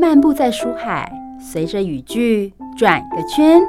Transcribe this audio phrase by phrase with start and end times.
[0.00, 3.60] 漫步在书海，随着语句转个圈，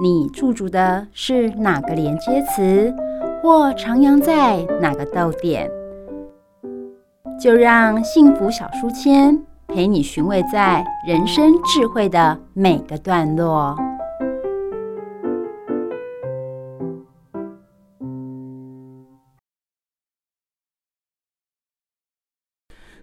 [0.00, 2.94] 你驻足的是哪个连接词，
[3.42, 5.68] 或徜徉在哪个逗点？
[7.40, 13.76] 就让幸福小书签陪你寻味在人生智慧的每个段落。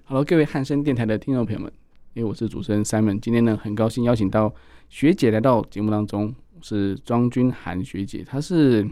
[0.05, 1.69] Hello，各位汉声电台的听众朋友们，
[2.13, 4.53] 因为我是主持人 Simon，今天呢很高兴邀请到
[4.89, 8.87] 学姐来到节目当中，是庄君涵学姐，她是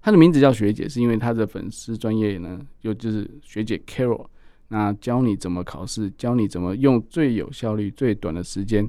[0.00, 4.26] 她的名字叫学姐，是因为她的粉丝专业呢，就就是学姐 Carol，
[4.68, 8.88] 那教你怎么考试，教你怎么用最有效率、最短的时间，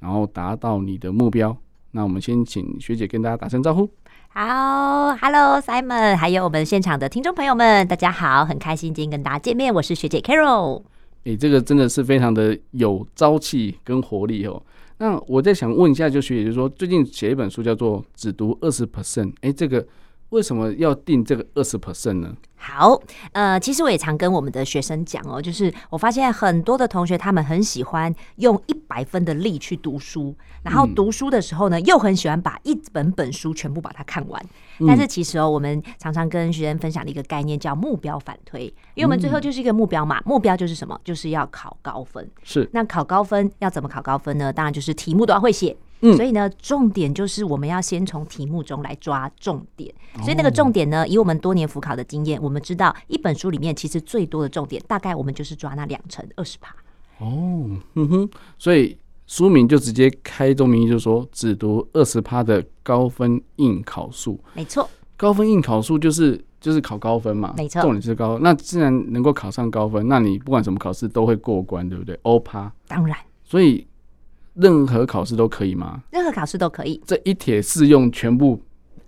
[0.00, 1.56] 然后达到你的目标。
[1.92, 3.88] 那我们先请学姐跟大家打声招呼。
[4.28, 10.82] 好，Hello，Simon，还有我们现场的听众朋友们，大家好，很开心今天跟大家见面，我是学姐 Carol。
[11.24, 14.62] 哎、这个真的是非常的有朝气跟活力哦。
[14.98, 19.86] 那我在想问一下，就学姐，就是说最近写一本书叫做《只读二十 percent》，哎，这个。
[20.34, 22.34] 为什么要定这个二十 percent 呢？
[22.56, 23.00] 好，
[23.32, 34.44] 呃，其实我也常跟我们的学生讲哦，就是我发现很多的同学他们很喜欢用一百分的力去读书，然后读书的时候呢，又很喜欢把一本本书全部把它看完。
[34.88, 41.00] 但是其实哦，我们常常跟学生分享的一个概念叫目标反推，因为我们最后就是一个目标嘛，目标就是什么？
[41.04, 42.28] 就是要考高分。
[42.42, 44.52] 是，那考高分要怎么考高分呢？
[44.52, 45.76] 当然就是题目都要会写。
[46.00, 49.94] 所以呢，重点就是我们要先从题目中来抓重点。
[50.22, 56.76] 所以那个重点呢，以我们多年辅考的经验，我们知道一本书里面其实最多的重点，大概我们就是抓那两成二十趴。
[57.20, 64.38] 哦，嗯哼，所以书名就直接开宗明义，就是说只读二十趴的高分应考数。
[64.52, 64.86] 没错，
[65.16, 67.54] 高分应考数就是就是考高分嘛。
[67.56, 68.38] 没错，重点是高。
[68.40, 72.18] 那既然能够考上高分，那你不管什么考试都会过关，对不对？
[72.24, 72.70] 欧趴。
[72.86, 73.16] 当然。
[73.42, 73.86] 所以。
[74.54, 76.02] 任何考试都可以吗？
[76.10, 78.60] 任何考试都可以，这一帖适用全部，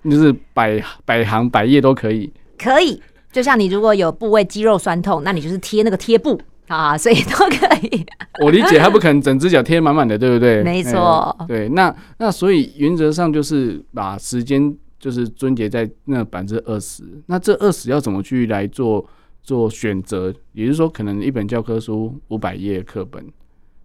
[0.04, 2.32] 就是百百行百页都可以。
[2.58, 3.00] 可以，
[3.30, 8.04] 就像你如果有部位肌肉酸痛，那你就是贴那个贴布啊，所以都可以。
[8.42, 10.62] 我理解，他不可能整只脚贴满满的，对不对？
[10.64, 11.46] 没错、欸。
[11.46, 17.04] 对，那那所以原则上就是把时间就是终结在那百分之二十。
[17.26, 19.08] 那这二十要怎么去来做
[19.42, 20.34] 做选择？
[20.52, 23.24] 也就是说，可能一本教科书五百页课本，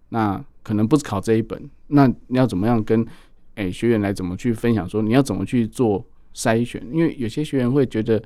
[0.09, 0.43] 那。
[0.63, 3.01] 可能不是考这一本，那你要怎么样跟
[3.55, 4.87] 诶、欸、学员来怎么去分享？
[4.87, 6.81] 说你要怎么去做筛选？
[6.91, 8.21] 因为有些学员会觉得，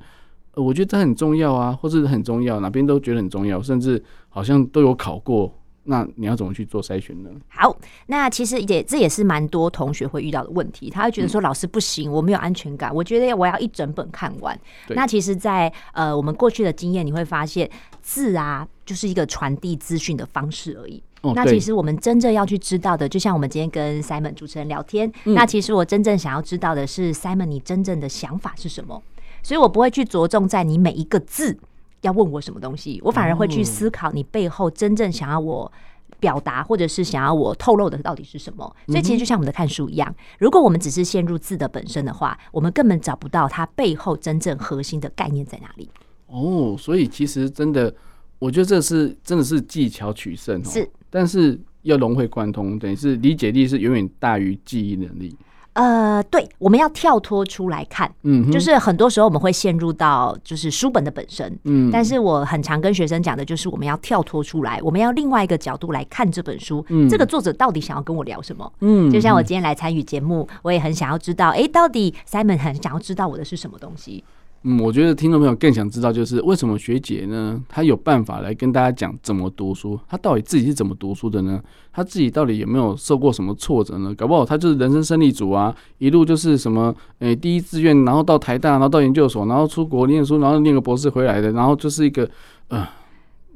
[0.52, 5.52] 呃，我觉得这很重要啊，或是很重要，哪边都觉得很重要，甚至好像都有考过。
[5.88, 7.30] 那你要怎么去做筛选呢？
[7.46, 7.76] 好，
[8.08, 14.58] 那其实也这也是蛮多同学会遇到的问题，他会觉得说，老师不行，我没有安全感，我觉得我要一整本看完。
[14.88, 17.70] 那其实在，在呃我们过去的经验，你会发现
[18.02, 21.00] 字啊，就是一个传递资讯的方式而已。
[21.34, 29.02] 那其实我们真正要去知道的，就像我们今天跟 Simon 主持人聊天，嗯、那其实我真正想要知道的是 Simon 你真正的想法是什么？
[29.42, 31.56] 所以我不会去着重在你每一个字
[32.00, 35.70] 要问我什么东西，我反而会去思考你背后真正想要我
[36.18, 38.74] 表达，或者是想要我透露的到底是什么。
[38.86, 45.88] 所以其实就像我们的看书一样，如果我们只是陷入字的本身的话，我们根本找不到它背后真正核心的概念在哪里。
[46.28, 47.94] 哦，所以其实真的，
[48.38, 50.64] 我觉得这是真的是技巧取胜哦。
[50.64, 50.88] 是。
[51.08, 55.36] 但是要融会贯通，等于是理解力是远远大于记忆能力。
[55.72, 68.72] 呃，对，我们要跳脱出来看，嗯，就是很多时候我们会陷入到就是书本的本身，嗯，但是我很常跟学生讲的就是我们要跳脱出来，我们要另外一个角度来看这本书，嗯，这个作者到底想要跟我聊什么？
[68.80, 74.24] 嗯，就像我今天来参与节目，我也很想要知道，哎，到底 Simon 很想要知道我的是什么东西？
[74.68, 77.62] 嗯，我觉得听众朋友更想知道，就是为什么学姐呢？
[77.68, 79.96] 她有办法来跟大家讲怎么读书？
[80.08, 81.62] 她到底自己是怎么读书的呢？
[81.92, 84.12] 她自己到底有没有受过什么挫折呢？
[84.16, 92.28] 搞不好她就是人生胜利组啊，一路就是什么，诶、第一志愿，然后到台大，然后到研究所，然后出国念书，然后念个博士回来的，然后就是一个，
[92.66, 92.84] 呃，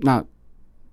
[0.03, 0.25] 那。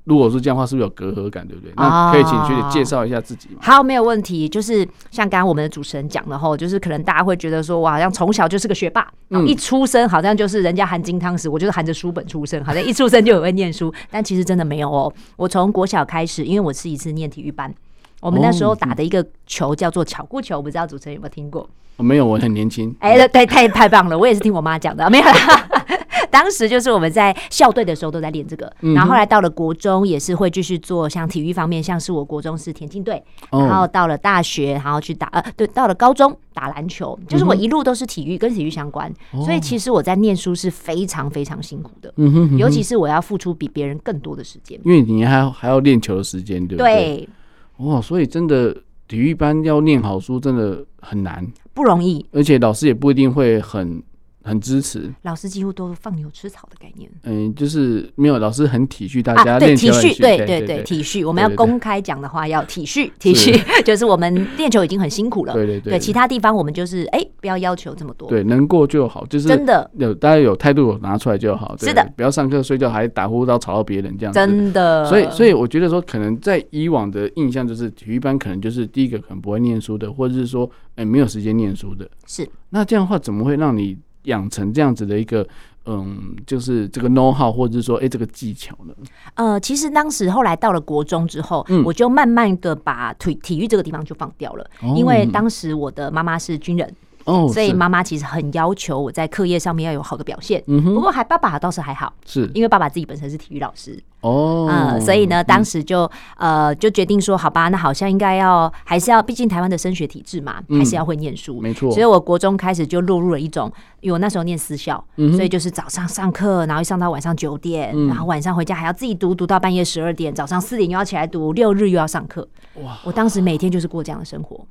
[0.07, 1.73] 如果是这样的话，是不是有隔阂感，对不对？
[1.75, 3.56] 那可以请学姐介绍一下自己吗？
[3.62, 4.48] 好，没有问题。
[4.48, 13.94] 就是像刚刚我们的主持人讲的吼，就是可能大家会觉得说，我好像从小就是个学霸，然后一出生好像就是人家含金汤匙，我就是含着书本出生，好像一出生就有会念书。
[14.09, 15.13] 但其实真的没有哦。
[15.36, 17.74] 我从国小开始，因为我是一次念体育班，
[18.21, 21.69] 我们那时候打的一个球叫做巧固球，我不知道主持人有没有听过？
[21.98, 22.95] 没有，我很年轻。
[23.00, 25.76] 哎，对，太太棒了，我也是听我妈讲的，没有啦。
[26.30, 39.12] 当时就是我们在校队的时候都在练这个，然后后来到了国中也是会继续做像体育方面，像是我国中是田径队，然后到了大学然后去打呃对，到了高中打篮球，就是我一路都是体育跟体育相关，
[39.45, 42.13] 所以其实我在念书是非常非常辛苦的，
[42.57, 46.95] 尤其是我要付出比别人更多的时间，因为你还还要练球的时间，对不对？
[46.95, 47.30] 对。
[47.78, 48.75] 哇，所以真的
[49.07, 54.01] 体育班要念好书真的很难，不容易，而且老师也不一定会很。
[54.47, 57.09] 很支持，老师几乎都放牛吃草的概念。
[57.23, 61.27] 嗯，就是没有老师很体恤大家，啊、对体恤，对对对体恤。
[61.27, 65.53] 我们要公开讲的话，要体恤体恤， 就是我们练球已经很辛苦了。
[65.53, 71.75] 对对对，对，其他地方我们就是哎，不要要求这么多，对，能过就好，就是真的有大家有态度拿出来就好。
[71.77, 74.39] 是的，不要上课睡觉还打呼到吵到别人这样子。
[74.39, 82.09] 真的，所以所以我觉得说，可能在以往的印象就是体育班可能就是第一个可能不会念书的，或者是说哎没有时间念书的。
[82.25, 83.97] 是，那这样的话怎么会让你？
[84.27, 85.45] 养成这样子的一个，
[85.85, 88.94] 嗯，就是这个 know how，或者是说，哎、欸，这个技巧呢？
[89.33, 96.95] 呃，其实当时后来到了国中之后，嗯，我就慢慢的把体体育这个地方就放掉了，哦、因为当时我的妈妈是军人。
[97.27, 100.63] 哦，所以妈妈其实很要求我在课业上面要有好的表现。
[100.68, 104.01] 嗯哼，不过还爸爸倒是还好，是因为爸爸自己本身是体育老师。
[104.21, 111.59] 哦，嗯，所以呢，当时就呃就决定说，好吧，那好像应该要还是要，毕竟台湾的升学体制嘛，还是要会念书。
[111.59, 111.91] 没错。
[111.91, 115.03] 所以我国中开始就落入了一种，因为我那时候念私校，
[115.35, 122.47] 所以就是早上上课，然后上到晚上九点，然后晚上回家还要自己读，读到半夜十二点，早上四点又要起来读，六日又要上课。
[122.81, 124.65] 哇，我当时每天就是过这样的生活。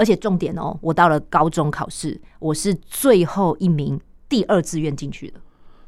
[0.00, 5.38] 而且重点哦，我到了高中考试，我是最后一名第二志愿进去的，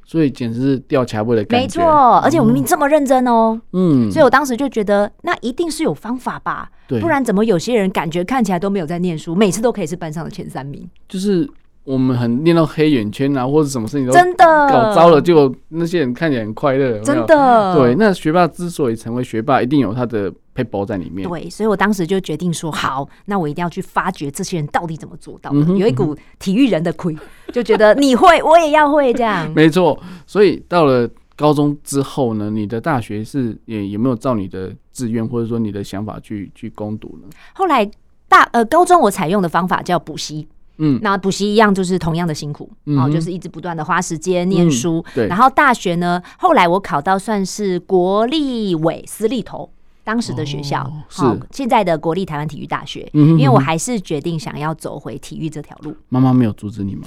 [0.04, 1.64] 所以简直是吊卡位的感觉。
[1.64, 10.88] 没错，而且我明明这么认真哦，嗯，所以我当时就觉得那一定是有方法吧，对，不然怎么有些人感觉看起来都没有在念书，每次都可以是班上的前三名？
[11.08, 11.48] 就是。
[11.84, 17.74] 我们很练到黑眼圈啊，或者什么事情都真的搞糟了，就那些人看起来很快乐，真的。
[17.74, 21.28] 对，那学霸之所以成为学霸，一定有他的 paper 在里面。
[21.28, 25.58] 对，所以我当时就决定说，好，那我一定要去发掘这些人到底怎么做到的。
[25.76, 27.16] 有一股体育人的亏，
[27.52, 29.52] 就觉得你会，我也要会这样。
[29.52, 37.28] 没错，所以到了高中之后呢，你的大学是也有没有照你的志愿或者说你的想法去去攻读呢？
[37.54, 37.90] 后来
[38.28, 40.46] 大呃高中我采用的方法叫补习。
[40.78, 45.04] 嗯，那补习一样就是同样的辛苦，嗯、哦，就是一直不断的花时间念书。
[45.08, 49.70] 嗯、对，然后大学呢，后来我考到算是国立委私立头
[50.02, 53.08] 当时的学校，好、哦哦，现在的国立台湾体育大学。
[53.12, 55.94] 嗯，因为我还是决定想要走回体育这条路。
[56.08, 57.02] 妈妈没有阻止你吗？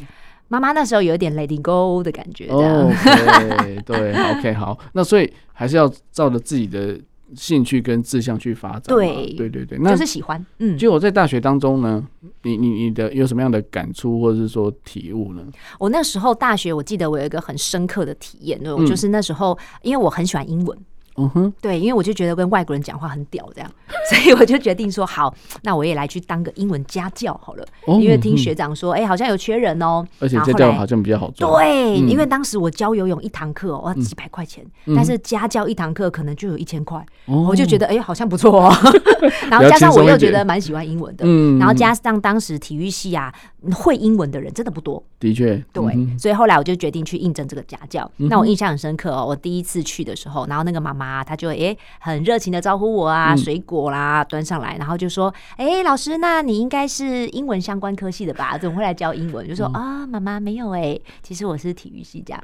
[0.47, 2.47] 妈妈那时候有一点 letting go 的感觉。
[2.49, 6.99] 哦，对对，OK，好，那所以还是要照着自己的。
[7.35, 10.43] 兴趣跟志向去发展，对对对对，那就是喜欢。
[10.59, 12.05] 嗯，就我在大学当中呢，
[12.43, 15.43] 你你你的有什么样的感触或者是说体悟呢？
[15.79, 20.77] 我那时候大学，我记得我有一个很深刻的体验，那种就是那时候，因为我很喜欢英文。
[21.17, 23.71] 嗯哼，对，因为我就觉得跟外国人讲话很屌，这样，
[24.09, 25.33] 所以我就决定说，好，
[25.63, 27.65] 那我也来去当个英文家教好了。
[27.99, 31.57] 因为听学长说，哎，好像有缺人哦，而且家教好像比较好做。
[31.59, 34.65] 对，因为当时我教游泳一堂课哦，几百块钱，
[34.95, 38.73] 但是家教一堂课可能就有一千块，我就觉得哎，好像不错哦。
[39.49, 41.25] 然后加上我又觉得蛮喜欢英文的，
[41.57, 43.33] 然后加上当时体育系啊，
[43.71, 45.01] 会英文的人真的不多。
[45.17, 48.11] 的确，对，所以后来我就决定去应征这个家教。
[48.17, 51.05] 那我印象很深刻哦，我第一次去的时候，然后那个妈妈。
[51.05, 58.57] 啊，他就诶、欸、很热情的招呼我啊，水果啦端上来，然后就说：“哎、欸，老师，那你应该是英文相关科系的吧？
[58.57, 62.43] 怎么会来教英文？”就说：“啊，妈妈没有哎、欸，其实我是体育系这样。”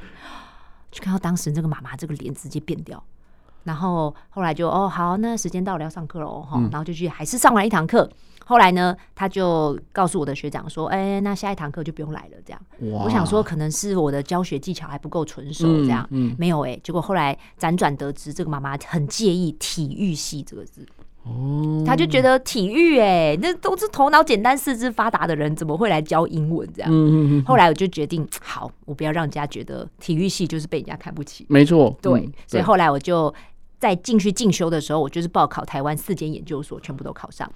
[0.90, 3.04] 就看到当时这个妈妈这个脸直接变掉，
[3.64, 8.10] 然后后来就哦好，那时间到了要上课了哦，然后就去还是上完一堂课。
[8.44, 12.62] 后来呢，他就告诉我的学长说：“哎、欸，那下一堂课就不用来了。”这样，
[13.04, 16.82] 我想说可能是我的教学技巧还不够纯熟，这样，嗯嗯、没有哎、欸。
[16.84, 20.86] 结果后来辗转得知，这个妈妈很介意“体育系”这个字，
[21.24, 27.44] 哦，他就觉得体育哎、欸，那都是头脑简单、四肢发达的人，怎么会来教英文这样？
[27.46, 31.46] 后来我就决定，好，我不要让人家觉得体育系就是被人家看不起。
[31.48, 33.34] 没错，对，嗯、所以后来我就
[33.82, 37.52] 在进去进修的时候，我就是报考台湾四间研究所，全部都考上。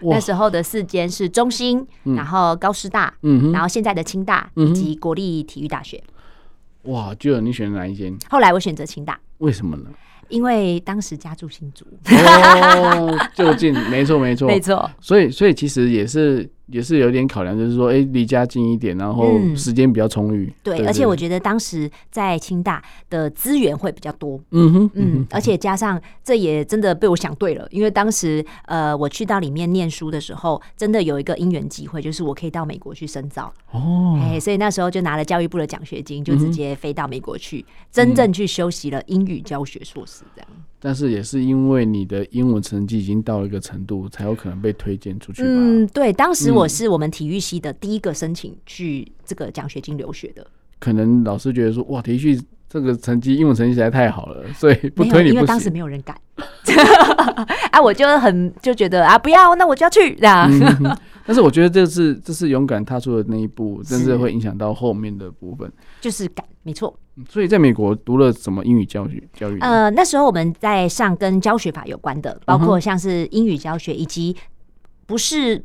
[0.00, 6.02] 那时候的四间是中兴，然后高师大，嗯然后现在的清大以及国立体育大学。
[6.82, 8.12] 哇，就你选哪一间？
[8.28, 9.90] 后来我选择清大，为什么呢？
[10.28, 14.90] 因为当时家住新竹，哦，就近，没错，没错， 没错。
[15.00, 16.50] 所以，所以其实也是。
[16.66, 20.46] 也是有点考量，就是说，哎、欸，离家近一点，然后时间比较充裕。
[20.46, 24.40] 嗯、对，而且我觉得当时在清大的资源会比较多。
[24.50, 33.52] 嗯哼，嗯，而且加上这也真的被我想对了，因为当时呃，我去到里面念书的时候，真的有一个因缘机会，就是我可以到美国去深造。
[33.70, 40.48] 哦，哎，所以那时候就拿了教育部的奖学金，就直接飞到美国去，嗯、真正去修习了英语教学硕士，这样。
[40.86, 45.48] 但是也是因为你的英文成绩已经到了一个程度，才有可能被推荐出去吧？
[45.48, 50.46] 嗯，对，当时我是我们体育系的第一个申请去这个奖学金留学的。
[50.78, 55.34] 可能老师觉得说，哇，体育系这个成绩英文成绩实在太好了，所以不推你不。
[55.34, 56.16] 因为当时没有人敢。
[57.72, 65.68] 啊，我就很就觉得啊，不要，那我就要去但是我觉得这是这是勇敢踏出的那一步，真的会影响到后面的部分。
[66.00, 66.96] 就是敢，没错。
[67.28, 69.58] 所以在美国读了什么英语教育教育？
[69.60, 74.36] 呃，那时候我们在上跟教学法有关的，包括像是英语教学，以及
[75.06, 75.64] 不是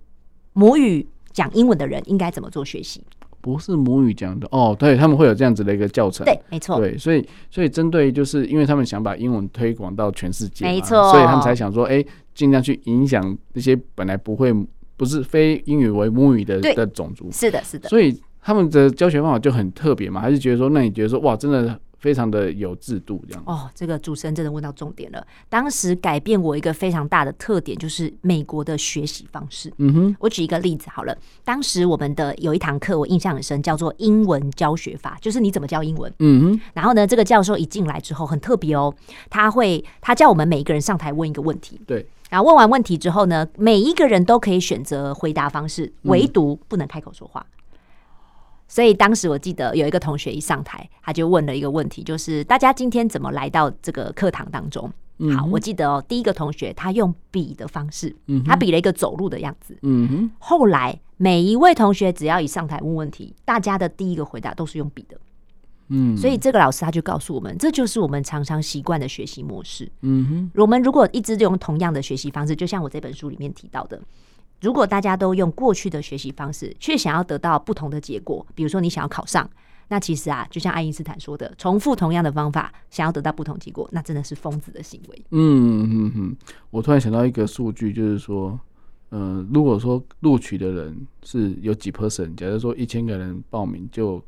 [0.53, 3.03] 母语讲英文的人应该怎么做学习。
[3.41, 14.53] 不是母语讲的哦，对，他们会有这样子的一个教程，对，没错，对，所以所以针对就是因为他们想把英文推广到全世界，没错，所以他们才想说，哎、欸，尽量去影响那些本来不会
[14.95, 21.79] 不是非英语为母语的的种族，是的，是的，所以他们的教学方法就很特别嘛，还是觉得说，那你觉得说，哇，真的。
[22.01, 23.69] 非常的有制度，这样哦。
[23.75, 25.23] 这个主持人真的问到重点了。
[25.49, 29.71] 当时改变我一个非常大的特点，就是美国的学习方式。
[29.77, 31.15] 嗯哼，我举一个例子好了。
[31.43, 36.11] 当时我们的有一堂课，我印象很深，叫做英文教学法，就是你怎么教英文。
[36.17, 36.61] 嗯哼。
[36.73, 38.91] 然后呢，这个教授一进来之后很特别哦，
[39.29, 41.79] 他会他叫我们每一个人上台问一个问题。
[41.85, 42.03] 对。
[42.31, 47.45] 然后问完问题之后呢，每一个人都可以选择回答方式，唯独不能开口说话。
[48.71, 54.89] 所以当时我记得有一个同学一上台，他就问了一个问题，就是大家今天怎么来到这个课堂当中？
[55.35, 59.77] 好，我记得哦，第一个同学他用比的方式，他比了一个走路的样子。
[59.81, 60.31] 嗯哼。
[60.39, 65.17] 后来每一位同学只要一上台问问题，大家的第一个回答都是用比的。
[65.89, 66.15] 嗯。
[66.15, 69.91] 所以这个老师他就告诉我们，这就是我们常常习惯的学习模式。
[69.99, 70.51] 嗯哼。
[70.55, 74.01] 我们如果一直用同样的学习方式，就像我这本书里面提到的。
[74.61, 79.49] 如果大家都用过去的学习方式，却想要得到不同的结果，比如说你想要考上，
[79.87, 85.25] 那其实啊，就像爱因斯坦说的，重复同样的方法，想要得到不同结果，那真的是疯子的行为。
[85.31, 86.35] 嗯嗯嗯，
[86.69, 88.59] 我突然想到一个数据，就是说，
[89.09, 94.23] 呃，如果说录取的人是有几 person，假如说一千个人报名，就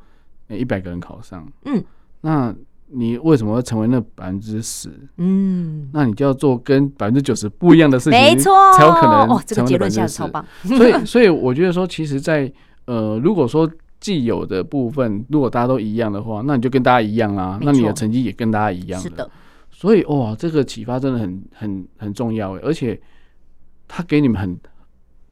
[0.49, 1.83] 一百个人考上，嗯，
[2.21, 2.53] 那。
[2.93, 4.89] 你为什么会成为那百分之十？
[5.17, 9.41] 嗯，那你就要做跟百分之九十不一样的事情，没错，才有可能哦。
[9.45, 10.45] 这个结论下的超棒。
[10.63, 12.53] 所以， 所以我觉得说，其实在，在
[12.85, 13.69] 呃，如果说
[13.99, 17.59] 既有的部分，如果大家都一样的话，那你就跟大家一样啦。
[17.61, 19.01] 那你的成绩也跟大家一样。
[19.01, 19.29] 是的。
[19.71, 22.99] 所以，哇，这个启发真的很、很、很重要诶，而且
[23.87, 24.57] 他给你们很。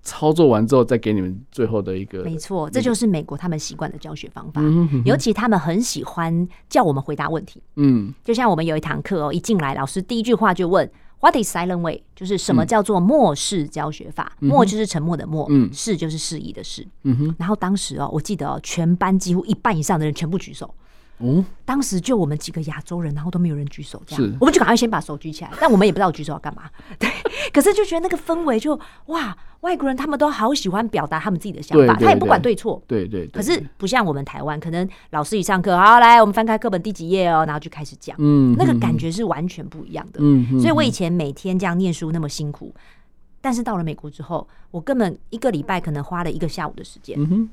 [0.04, 2.24] 操作完之后，再给你们最后的一个。
[2.24, 4.62] 没错，这就是美国他们习惯的教学方法。
[4.62, 5.04] 嗯哼哼。
[5.06, 7.62] 尤其他们很喜欢叫我们回答问题。
[7.76, 10.90] 嗯，就像我们有一堂课哦，一进来老师第一句话就问
[11.20, 14.32] ：“What is silent way？” 就是什么叫做默式教学法？
[14.40, 16.88] 嗯、默就是沉默的默，嗯，式就是示意的示。
[17.04, 17.36] 嗯哼。
[17.38, 20.74] 然后当时哦，我记得哦，全班几乎一半以上的人全部举手。
[21.22, 26.64] 哦，当时就我们几个亚洲人，然后都没有人举手，这样，我们就赶快先把手举起来， 但我们也不知道举手要干嘛，
[27.00, 27.10] 对，
[27.54, 42.74] 可是就觉得那个氛围就哇，外国人他们都好喜欢表达他们自己的想法，他也不管对错，对对，可是不像我们台湾，可能老师一上课，好，来，我们翻开课本第几页哦，然后就开始讲，嗯，那个感觉是完全不一样的，嗯，所以我以前每天这样念书那么辛苦，
[43.40, 47.50] 但是到了美国之后，我根本一个礼拜可能花了一个下午的时间，嗯哼，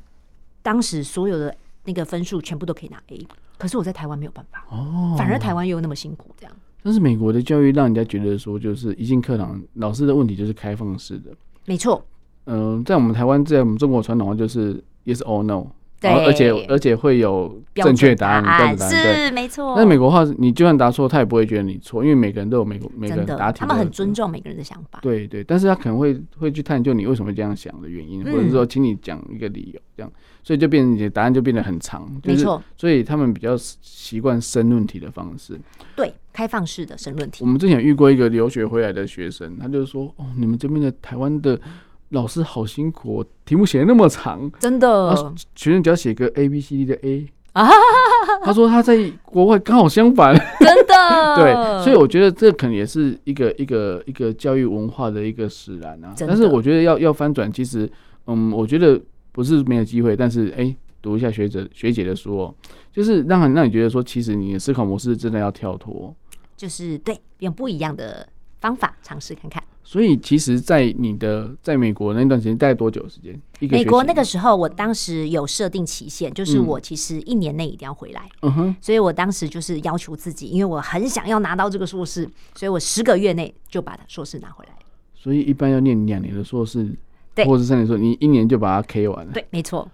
[0.62, 3.26] 当时所有的那个分数全部都可以拿 A。
[3.58, 6.56] 可是我在台湾没有办法哦，反而台湾又那么辛苦，这样。
[6.82, 11.30] 但是美国的教育让人家觉得说，就是一进课堂，老师的问题就是开放式的。
[11.66, 12.02] 没错。
[12.44, 15.66] 嗯，在我们台湾，在我们中国传统话就是 yes or no，
[16.00, 19.74] 对，而且而且会有正确答案，是没错。
[19.76, 25.00] 那美国话，你就算答错，他也不会觉得你错，因为每个人都有每个每个人答题，他们很尊重每个人的想法。
[25.02, 30.12] 对对，但是他可能会会去探究你为什么这样想的原因，或者是说，请你讲一个理由，这样。
[30.44, 32.62] 所以就变成你的答案就变得很长，就是、没错。
[32.74, 35.60] 所以他们比较习惯申论题的方式，
[35.94, 37.44] 对，开放式的申论题。
[37.44, 41.60] 我们之前遇过一个留学回来的学生，他就说：“哦，你们这边的台湾的
[42.10, 45.14] 老师好辛苦，题目写得那么长，真的。
[45.54, 47.68] 学生只要写个 A B C D 的 A 啊，
[48.44, 50.94] 他说他在国外刚好相反， 真的。
[51.36, 56.14] 对，所以我觉得这可能也是一个一个一个教育文化的一个使然啊。
[56.18, 57.90] 但是我觉得要要翻转，其实，
[58.26, 59.00] 嗯，我觉得。
[59.30, 62.54] 不是没有机会，但是哎、欸，读一下学者学姐的书，哦，
[62.92, 66.12] 就是让让你觉得说，其实你的思考模式真的要跳脱，
[66.56, 68.28] 就是对，用不一样的
[68.60, 69.62] 方法尝试看看。
[69.88, 73.40] 所以，其实，在你的在美国那段时间待多久时间？
[73.70, 78.28] 美国那个时候，我当时有设定期限，就是我其实一年内一定要回来。
[78.42, 78.76] 嗯哼。
[78.82, 84.72] 所以我当时就是要求自己，因为我很想要拿到这个硕士，所以我十个月内就把硕士拿回来。
[85.14, 86.94] 所以，一般要念两年的硕士。
[87.34, 89.90] 对，或者是你说你一年就把它 K 完了，对，没错。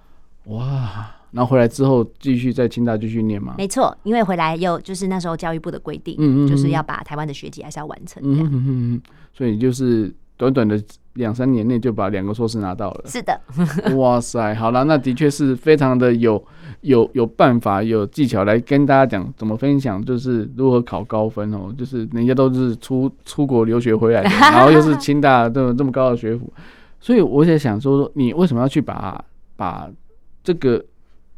[0.46, 3.56] 哇，然后回来之后继续在清大继续念吗？
[3.58, 8.22] 没错，因为回来又就是那时候教育部的规定，嗯嗯，就是要把台湾的学籍还是要完成。
[8.24, 10.80] 嗯嗯嗯，所以就是短短的
[11.14, 13.04] 两三年内就把两个硕士拿到了。
[13.06, 13.40] 是的，
[13.96, 16.42] 哇塞，好了，那的确是非常的有
[16.82, 21.74] 有有办法、有技巧来跟大家讲怎么分享，就是如何考高分哦。
[21.76, 26.52] 就是人家都是出出国留学回来的，然后又是清大这么这么高的学府，
[27.00, 29.24] 所以我也想说说，你为什么要去把
[29.56, 29.88] 把
[30.42, 30.84] 这个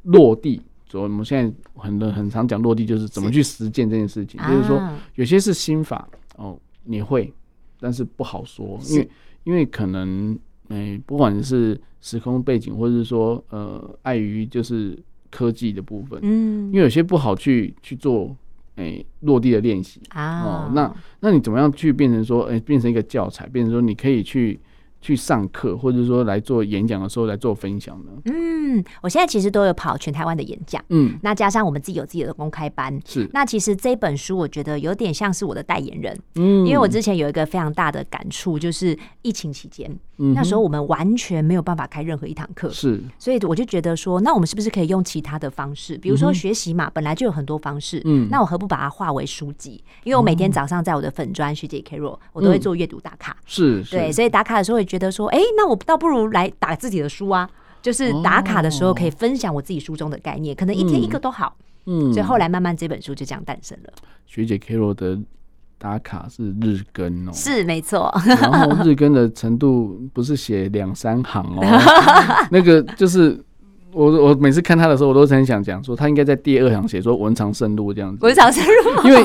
[0.06, 0.60] 落地？
[0.88, 4.40] 所以我们现在很多很常讲落地，就是怎么去实践这件事情。
[4.42, 4.80] 是就是说，
[5.16, 7.32] 有些是心法哦，你会。
[7.78, 9.10] 但是不好说，因为
[9.44, 10.34] 因为可能，
[10.68, 14.98] 哎、欸，不管是时空背景，或者是说，呃，碍于就是
[15.30, 18.34] 科技的部分，嗯，因为有些不好去去做，
[18.76, 24.58] 哎、欸，落地的练习啊，哦，那那你怎么样去变成说，哎、欸，变成一个教材，变成说你可以去。
[25.00, 28.12] 去上课，或者说来做演讲的时候来做分享呢？
[28.24, 33.28] 嗯，我现在其实都有跑全台湾的演讲，嗯，那加上我们自己有自己的公开班，是。
[33.32, 39.88] 那其实这本书我觉得有点像是我的代言人，嗯，因为我之前有一个非常大的感触，就是疫情期间，
[40.18, 49.82] 嗯，那时候我们完全没有办法开任何一堂课，是，所以我就觉得说，那我们是不是可以用其他的方式，比如说学习嘛，本来就有很多方式，嗯，那我何不把它化为书籍？
[50.04, 57.48] 因为我每天早上在我的粉专学姐 Carol，我都会做阅读打卡，是，对，所以打卡的时候会觉得说，哎、欸，那我倒不如来打自己的书啊，
[57.82, 61.56] 就是打卡的时候可以分享我自己书中的概念，可能一天一个都好。
[61.88, 63.92] 嗯，所以后来慢慢这本书就这样诞生了。
[64.26, 65.16] 学姐 Carol 的
[65.78, 68.12] 打卡是日更哦，是没错。
[68.26, 71.62] 然后日更的程度不是写两三行哦，
[72.50, 73.40] 那个就是
[73.92, 78.24] 我我每次看他的时候，我都很想讲说，他应该在第二行写说文长慎入这样子。
[78.24, 79.22] 文长慎入，因为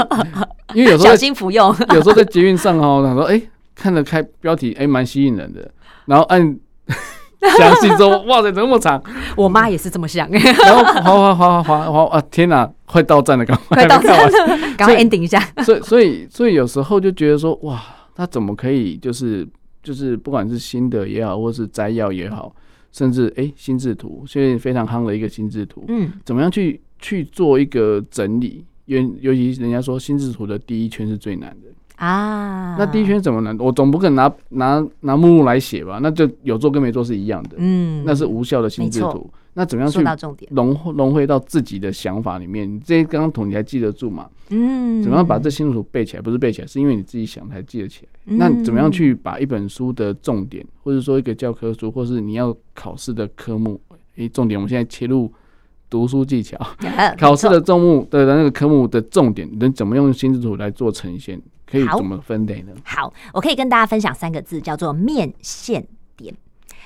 [0.75, 3.41] 因为有时候小心服用，有时候在捷运上哦，他说哎。
[3.81, 5.71] 看了开标题，哎、欸，蛮吸引人的。
[6.05, 6.39] 然后按
[7.57, 9.01] 详细之后，哇塞，怎么那么长？
[9.35, 10.29] 我妈也是这么想。
[10.29, 12.21] 然后滑滑滑滑滑滑啊！
[12.29, 15.39] 天哪，快到站了，赶快，快到站了，赶快 ending 一下。
[15.65, 17.81] 所以，所以，所以有时候就觉得说，哇，
[18.13, 19.47] 他怎么可以，就是
[19.81, 22.55] 就是，不管是新的也好，或是摘要也好，
[22.91, 28.63] 甚至哎、欸，心智图，现在非常夯的一个心智图，嗯，怎么样去去做一个整理？
[28.85, 31.69] 因为尤其人家说心智图的第一圈是最难的。
[32.01, 33.55] 啊，那第一圈怎么难？
[33.59, 35.99] 我总不可能拿拿拿目录来写吧？
[36.01, 37.49] 那就有做跟没做是一样的。
[37.59, 39.29] 嗯，那是无效的心智图。
[39.53, 40.01] 那怎么样去
[40.49, 42.67] 融融汇到自己的想法里面？
[42.67, 44.27] 你这些刚刚图你还记得住吗？
[44.49, 46.21] 嗯，怎么样把这心智图背起来？
[46.23, 48.09] 不是背起来，是因为你自己想才记得起来。
[48.25, 53.79] 嗯、那怎么样去把一本书的重点，或者说一个教科书，或是你要考试的科目，
[54.15, 55.31] 诶、欸，重点，我们现在切入
[55.87, 56.57] 读书技巧，
[57.19, 61.39] 考试的重目的那个科目的重点，能怎么用心智图来做呈现？
[61.71, 62.73] 可以怎么分类呢？
[62.83, 66.35] 好，我可以跟大家分享三个字，叫做面线点。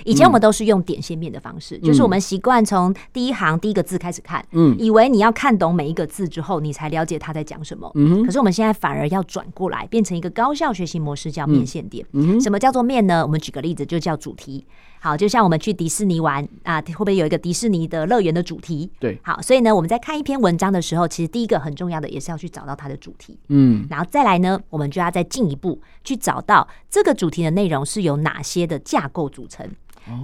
[0.04, 7.90] 以前我们都是用点线面的方式，嗯、就是我们习惯从第一行第一个字开始看，嗯，以为你要看懂每一个字之后，你才了解他在讲什么。
[8.26, 12.06] 可是我们现在反而要转过来，变成一个高效学习模式，叫面线点。
[12.42, 13.24] 什么叫做面呢？
[13.24, 14.66] 我们举个例子，就叫主题。
[15.06, 18.90] 好，就像我们去迪士尼玩啊，会不会有一个迪士尼的乐园的主题？
[19.00, 29.70] 对，好，所以呢，我们在看一篇文章的时候，其实第一个很重要的也是要去找到它的主题，嗯，然后再来呢，我们就要再进一步去找到这个主题的内容是由哪些的架构组成。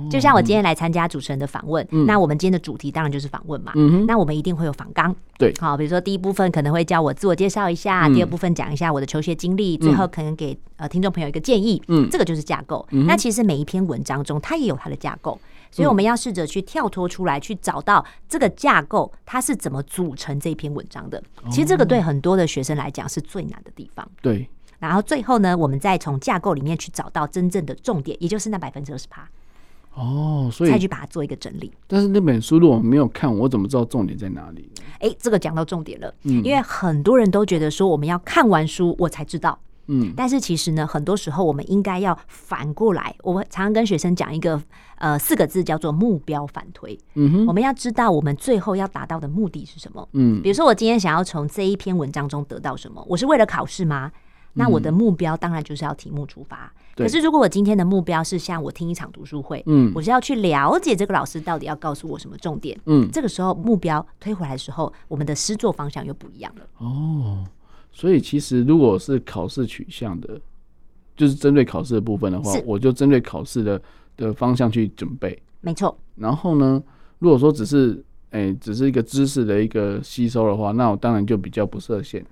[0.10, 3.72] 就像我今天来参加主持人的访问，嗯、那我们今天的主题当然就是访问嘛。
[3.76, 11.82] 嗯、那我们一定会有访纲，对，好，比如说第一部分可能会叫我自我介绍一下，嗯、第二部分讲一下我的求学经历，最后可能给呃听众朋友一个建议。
[11.88, 12.88] 嗯，这个就是架构。
[12.92, 15.40] 那其实每一篇文章中，它也有它的架构，
[15.72, 21.22] 所以我们要试着去跳脱出来，去找到这个架构它是怎么组成这篇文章的。
[21.50, 24.08] 其实这个对很多的学生来讲是最难的地方。
[24.22, 24.48] 对，
[24.80, 29.28] 然后最后呢，我们再从架构里面去找到真正的重点，也就是那百分之二十趴。
[29.94, 31.72] 哦，所以才去把它做一个整理。
[31.88, 34.70] 但是那本书如果我没有看，我怎么知道重点在哪里？
[35.00, 36.14] 哎、欸，这个讲到重点了。
[36.24, 39.58] 嗯，因为很多人都觉得说我们要看完书我才知道。
[39.88, 43.14] 嗯，但是其实呢，很多时候我们应该要反过来。
[43.24, 44.62] 我常常跟学生讲一个
[44.98, 46.98] 呃四个字叫做目标反推。
[47.16, 50.08] 嗯哼，我们要知道我们最后要达到的目的是什么。
[50.14, 53.04] 嗯，比如说我今天想要从这一篇文章中得到什么？
[53.10, 54.12] 我是为了考试吗？
[54.54, 56.72] 那我的目标当然就是要题目出发。
[56.96, 66.62] 可是如果我今天的目标是像我听一场读书会，嗯，我是要去了解这个老师到底要告诉我什么重点，嗯，这个时候目标推回来的时候，我们的诗作方向又不一样了。
[66.80, 67.44] 哦，
[67.92, 70.40] 所以其实如果是考试取向的，
[71.16, 73.82] 就是针对考试的部分的话，我就针对考试的
[74.18, 75.98] 的方向去准备，没错。
[76.16, 76.84] 然后呢，
[77.20, 82.24] 如果说只是哎，只是一个知识的一个吸收的话，那我当然就比较不设限。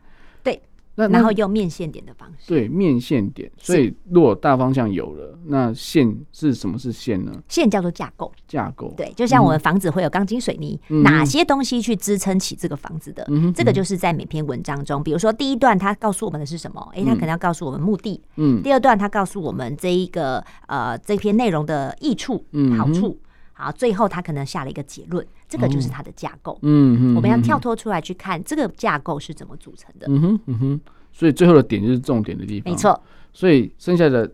[1.07, 3.49] 那然后用面线点的方式，对面线点。
[3.57, 7.31] 所以如果大方向有了，那线是什么是线呢？
[7.47, 8.93] 线叫做架构，架构。
[8.97, 13.25] 对，就像我们房子会有钢筋水泥，嗯、哪些东西去支撑起这个房子的？
[13.29, 16.85] 嗯、这个就是在每篇文章中，比如说第一段它告诉我们的是什么？
[16.93, 18.21] 哎、欸，他可能要告诉我们目的。
[18.35, 18.61] 嗯。
[18.61, 23.17] 第二段它告诉我们这一个呃这篇内容的益处、嗯、好处。
[23.53, 26.57] 好，最后他可能下了一个结论，这个就是它的架构。
[26.61, 30.07] 嗯嗯，我们要跳脱出来去看这个架构是怎么组成的。
[30.07, 30.79] 嗯哼嗯哼，
[31.11, 32.71] 所以最后的点就是重点的地方。
[32.71, 33.01] 没错，
[33.33, 34.31] 所以剩下的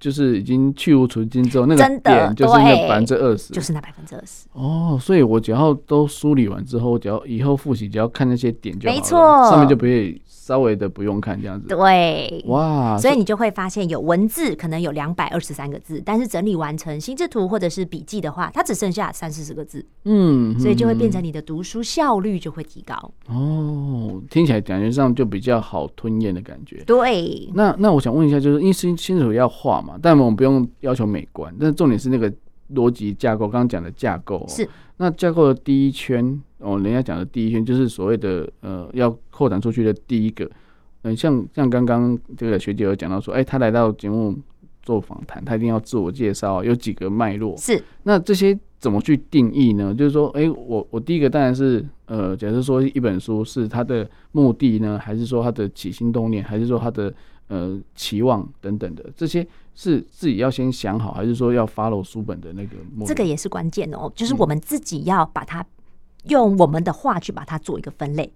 [0.00, 4.46] 就是已经去无存菁之后，那个点就是那百分之二十，就是那百分之二十。
[4.54, 9.00] 哦，所以我只要都梳理完之后，只要以后复习，只要看那些点就好了。
[9.00, 9.18] 没错，
[9.50, 10.20] 上面就不会。
[10.26, 22.96] 稍微的不用看这样子，对，哇，所以你就会发现有文字可能有两百二十三个字，但是整理完成心智图或者是笔记的话，它只剩下三四十个字，嗯，所以就会变成你的读书效率就会提高。
[23.28, 26.82] 哦，听起来感觉上就比较好吞咽的感觉。
[26.84, 32.32] 对，那那我想问一下，就是因为心心智图要画嘛，但我们不用要求美观，但是重点是那个
[32.74, 34.68] 逻辑架构，刚刚讲的架构是。
[34.98, 40.48] 那架构的第一圈哦，人家讲的第一圈就是所谓的呃，要扩展出去的第一个。
[41.02, 44.38] 嗯，像像刚刚这个学姐有讲到说，哎、欸，他来到节目
[44.82, 47.56] 做访谈，他一定要自我介绍，有几个脉络。
[47.56, 47.82] 是。
[48.02, 49.94] 那这些怎么去定义呢？
[49.94, 57.10] 就是说，哎、欸，我我第一个当然是呃，假设说一本书是它的目的呢，还是说它的起心动念，还是说它的
[57.50, 62.76] 呃期望等等的，这些是自己要先想好，还是说要 follow 书本的那个？
[63.04, 65.66] 这个也是关键哦，就是我们自己要把它、嗯、
[66.28, 68.32] 用我们的话去把它做一个分类。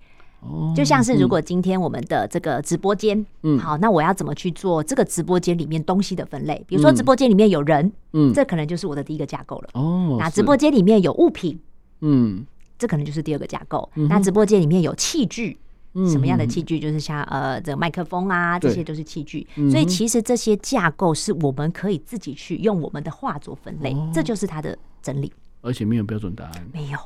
[0.76, 6.62] 就像是如果今天我们的这个直播间，嗯，好，那我要怎么去做这个直播间里面东西的分类？
[6.68, 9.70] 比如说直播间里面有人，嗯，这可能就是我的第一个架构了。
[9.72, 11.58] 哦，那直播间里面有物品，
[12.02, 12.44] 嗯，
[12.78, 13.88] 这可能就是第二个架构。
[13.94, 15.56] 那直播间里面有器具，
[16.10, 16.80] 什么样的器具？
[16.80, 19.46] 就是像呃这个麦克风啊，这些都是器具。
[19.70, 25.32] 所以其实这些架构是我们可以自己去用我们的话做分类，这就是它的整理。
[25.60, 26.98] 而且没有标准答案，没有。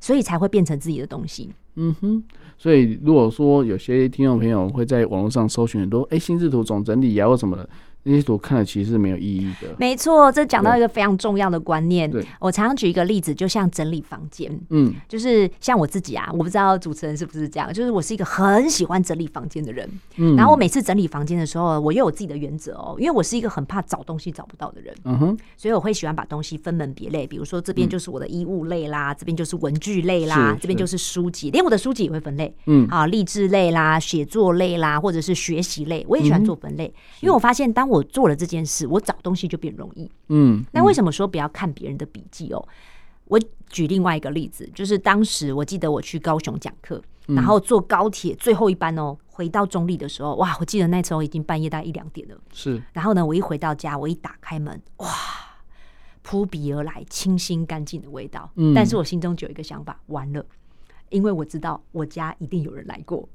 [0.00, 1.50] 所以才会变成自己的东西。
[1.74, 2.22] 嗯哼，
[2.56, 7.68] 所以如果说有些听众朋友会在网络上搜寻很多，哎，心智图总整理啊或什么的。
[8.08, 9.68] 那些图看了其实是没有意义的。
[9.78, 12.10] 没错，这讲到一个非常重要的观念。
[12.10, 19.88] 对，我常常举一个例子，就像整理房间，嗯，就是像我自己啊，我不知道主持人是不是这样，就是我是一个很喜欢整理房间的人。
[20.16, 24.94] 嗯，然后我每次整理房间的时候，我又有自己的原则哦，因为我是一个很怕找东西找不到的人。
[25.04, 32.54] 嗯哼，所以我会喜欢把东西分门别类，比如说这边就是我的衣物类啦，这边就是文具类啦，这边就是书籍，连我的书籍也会分类。
[32.66, 40.10] 嗯，啊，励志类啦，写作类啦，或者是学习类，我也喜欢做分类，因为我发现当我我做了这件事，我找东西就变容易。
[40.28, 42.68] 嗯，那为什么说不要看别人的笔记哦？
[43.24, 52.36] 我举另外一个例子，就是当时我记得我去高雄讲课，然后坐高铁最后一班哦，回到中立的时候，哇，我记得那时候已经半夜大概一两点了。
[52.52, 55.08] 是，然后呢，我一回到家，我一打开门，哇，
[56.22, 58.50] 扑鼻而来清新干净的味道。
[58.54, 60.46] 嗯，但是我心中就有一个想法，完了，
[61.10, 63.28] 因为我知道我家一定有人来过。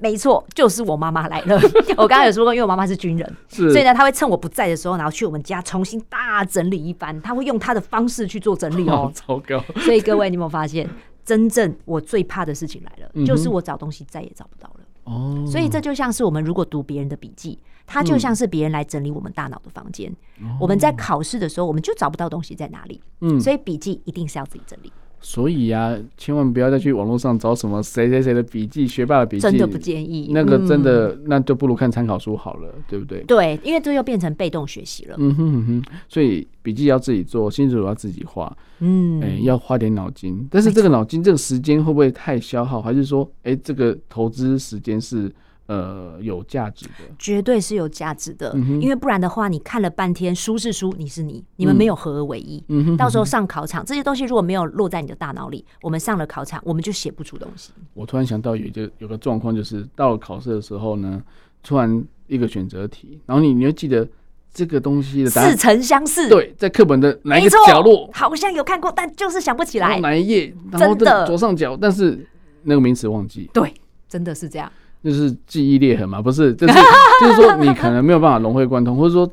[0.00, 1.58] 没错，就是我妈妈来了。
[1.96, 7.20] 我刚刚有说过，因为我妈妈是军人，所以呢，她会趁我不在的时候，然后去我们家重新大整理一番。
[7.22, 9.10] 她会用她的方式去做整理 哦。
[9.14, 9.62] 糟糕！
[9.80, 10.88] 所以各位，你有没有发现，
[11.24, 14.80] 真正我最怕的事情来了，嗯、就是我找东西再也找不到了。
[15.04, 15.44] 哦。
[15.46, 20.14] 所以这就像是我们如果读别人的笔记，它就像是别人来整理我们大脑的房间。
[20.40, 23.00] 嗯、我们在考试的时候，我们就找不到东西在哪里。
[23.20, 23.40] 嗯。
[23.40, 24.92] 所以笔记一定是要自己整理。
[25.20, 30.30] 所以呀、啊，千万不要再去网络上找什么谁谁谁的笔记、学霸的笔记，真的不建议。
[30.32, 33.22] 那个真的，嗯、那就不如看参考书好了，对不对？
[33.24, 35.16] 对，因为这又变成被动学习了。
[35.18, 38.56] 嗯哼哼哼，所以笔记要自己做，心智图要自己画。
[38.78, 40.46] 嗯，哎、欸，要花点脑筋。
[40.50, 42.80] 但是这个脑筋，这个时间会不会太消耗？
[42.80, 45.32] 还是说，哎、欸，这个投资时间是？
[45.66, 52.62] 呃，有价值的，绝对是有价值的，嗯、因为不然的话，你看了半天书是书，你是你，你们没有合而为一。
[52.68, 57.72] 嗯、哼哼哼到时候上考场，这些东西如果没有落在你的大脑里，我们上了考场，我们就写不出东西。
[57.94, 61.20] 我突然想到有一个有个状况，就是到了考试的时候呢，
[61.64, 64.08] 突然一个选择题，然后你你又记得
[64.54, 72.24] 这个东西的似曾相识，对，在课本的哪一个角落，好像有看过，但就是想不起来哪一页，然后的左上角，但是
[72.62, 73.74] 那个名词忘记，对，
[74.08, 74.70] 真的是这样。
[75.06, 76.74] 就是记忆裂痕嘛，不是，就是
[77.22, 79.30] 就是说你可能没有办法融会贯通，或者说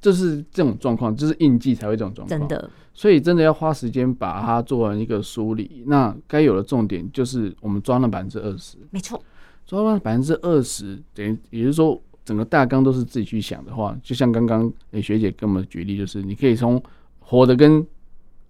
[0.00, 2.40] 就是这种状况，就是印记才会这种状况。
[2.40, 5.84] 真的，所以真的要花时间把它做完一个梳理。
[5.86, 9.22] 那该有的重点就是我们抓了百分之二十，没错，
[9.66, 16.82] 抓了百分之二十，等于也就是说整个大纲都是自己去想的话，就像刚刚诶学姐跟我们举例，就是你可以从
[17.20, 17.86] 活的跟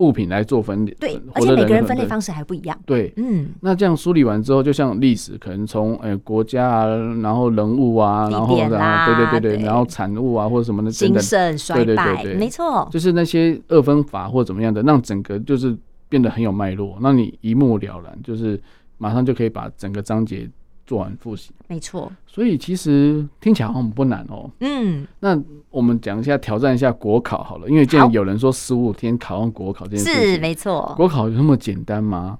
[0.02, 2.76] 物品来做分类，对，而且每个人分类方式还不一样。
[2.84, 6.86] 对，嗯，那这样梳理完之后，就像历史，可能从呃国家啊，
[7.22, 15.76] 然后人物啊，然后然后对对对对，然后产物啊或者什么的等等，兴盛衰败，没错，就是那些二分法或怎么样的，让整个就是
[16.08, 18.60] 变得很有脉络，让你一目了然，就是
[18.98, 20.50] 马上就可以把整个章节。
[20.86, 22.10] 做完复习，没错。
[22.26, 24.50] 所以其实听起来好像不难哦。
[24.60, 25.40] 嗯，那
[25.70, 30.92] 我们讲一下，挑战一下国考好了，因为既然有人说十五天考上国考这件事情，是没错。
[30.96, 32.38] 国考有那么简单吗？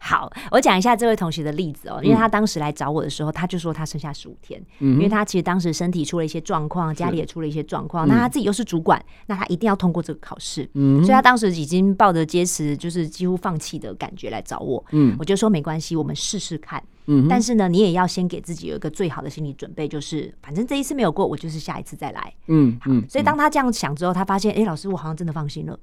[0.00, 25.78] 好，我讲一下这位同学的例子哦，因为他当时来找我的时候，他就说他剩下十五天，嗯，因为他其实当时身体出了一些状况，家里也出了一些状况，那他自己又是主管，那他一定要通过这个考试，嗯，所以他当时已经抱着坚持，就是几乎放弃的感觉来找我，嗯，我就说没关系，我们试试看，嗯，但是呢，你也要先给自己有一个最好的心理准备，就是反正这一次没有过，我就是下一次再来，嗯好，所以当他这样想之后，他发现，哎，老师，我好像真的放心了，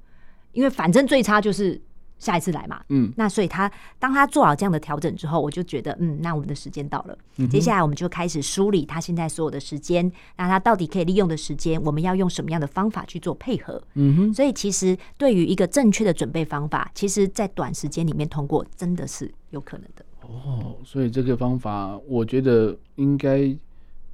[0.52, 1.80] 因为反正最差就是。
[2.18, 20.04] 下一次来嘛，嗯，那所以他当他做好这样的调整之后，我就觉得，嗯，那我们的时间到了，嗯，接下来我们就开始梳理他现在所有的时间，那他到底可以利用的时间，我们要用什么样的方法去做配合，嗯哼，所以其实对于一个正确的准备方法，其实在短时间里面通过真的是有可能的。
[20.22, 23.54] 哦，所以这个方法，我觉得应该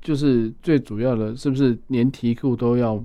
[0.02, 3.02] 就是最主要的，是不是连题库都要？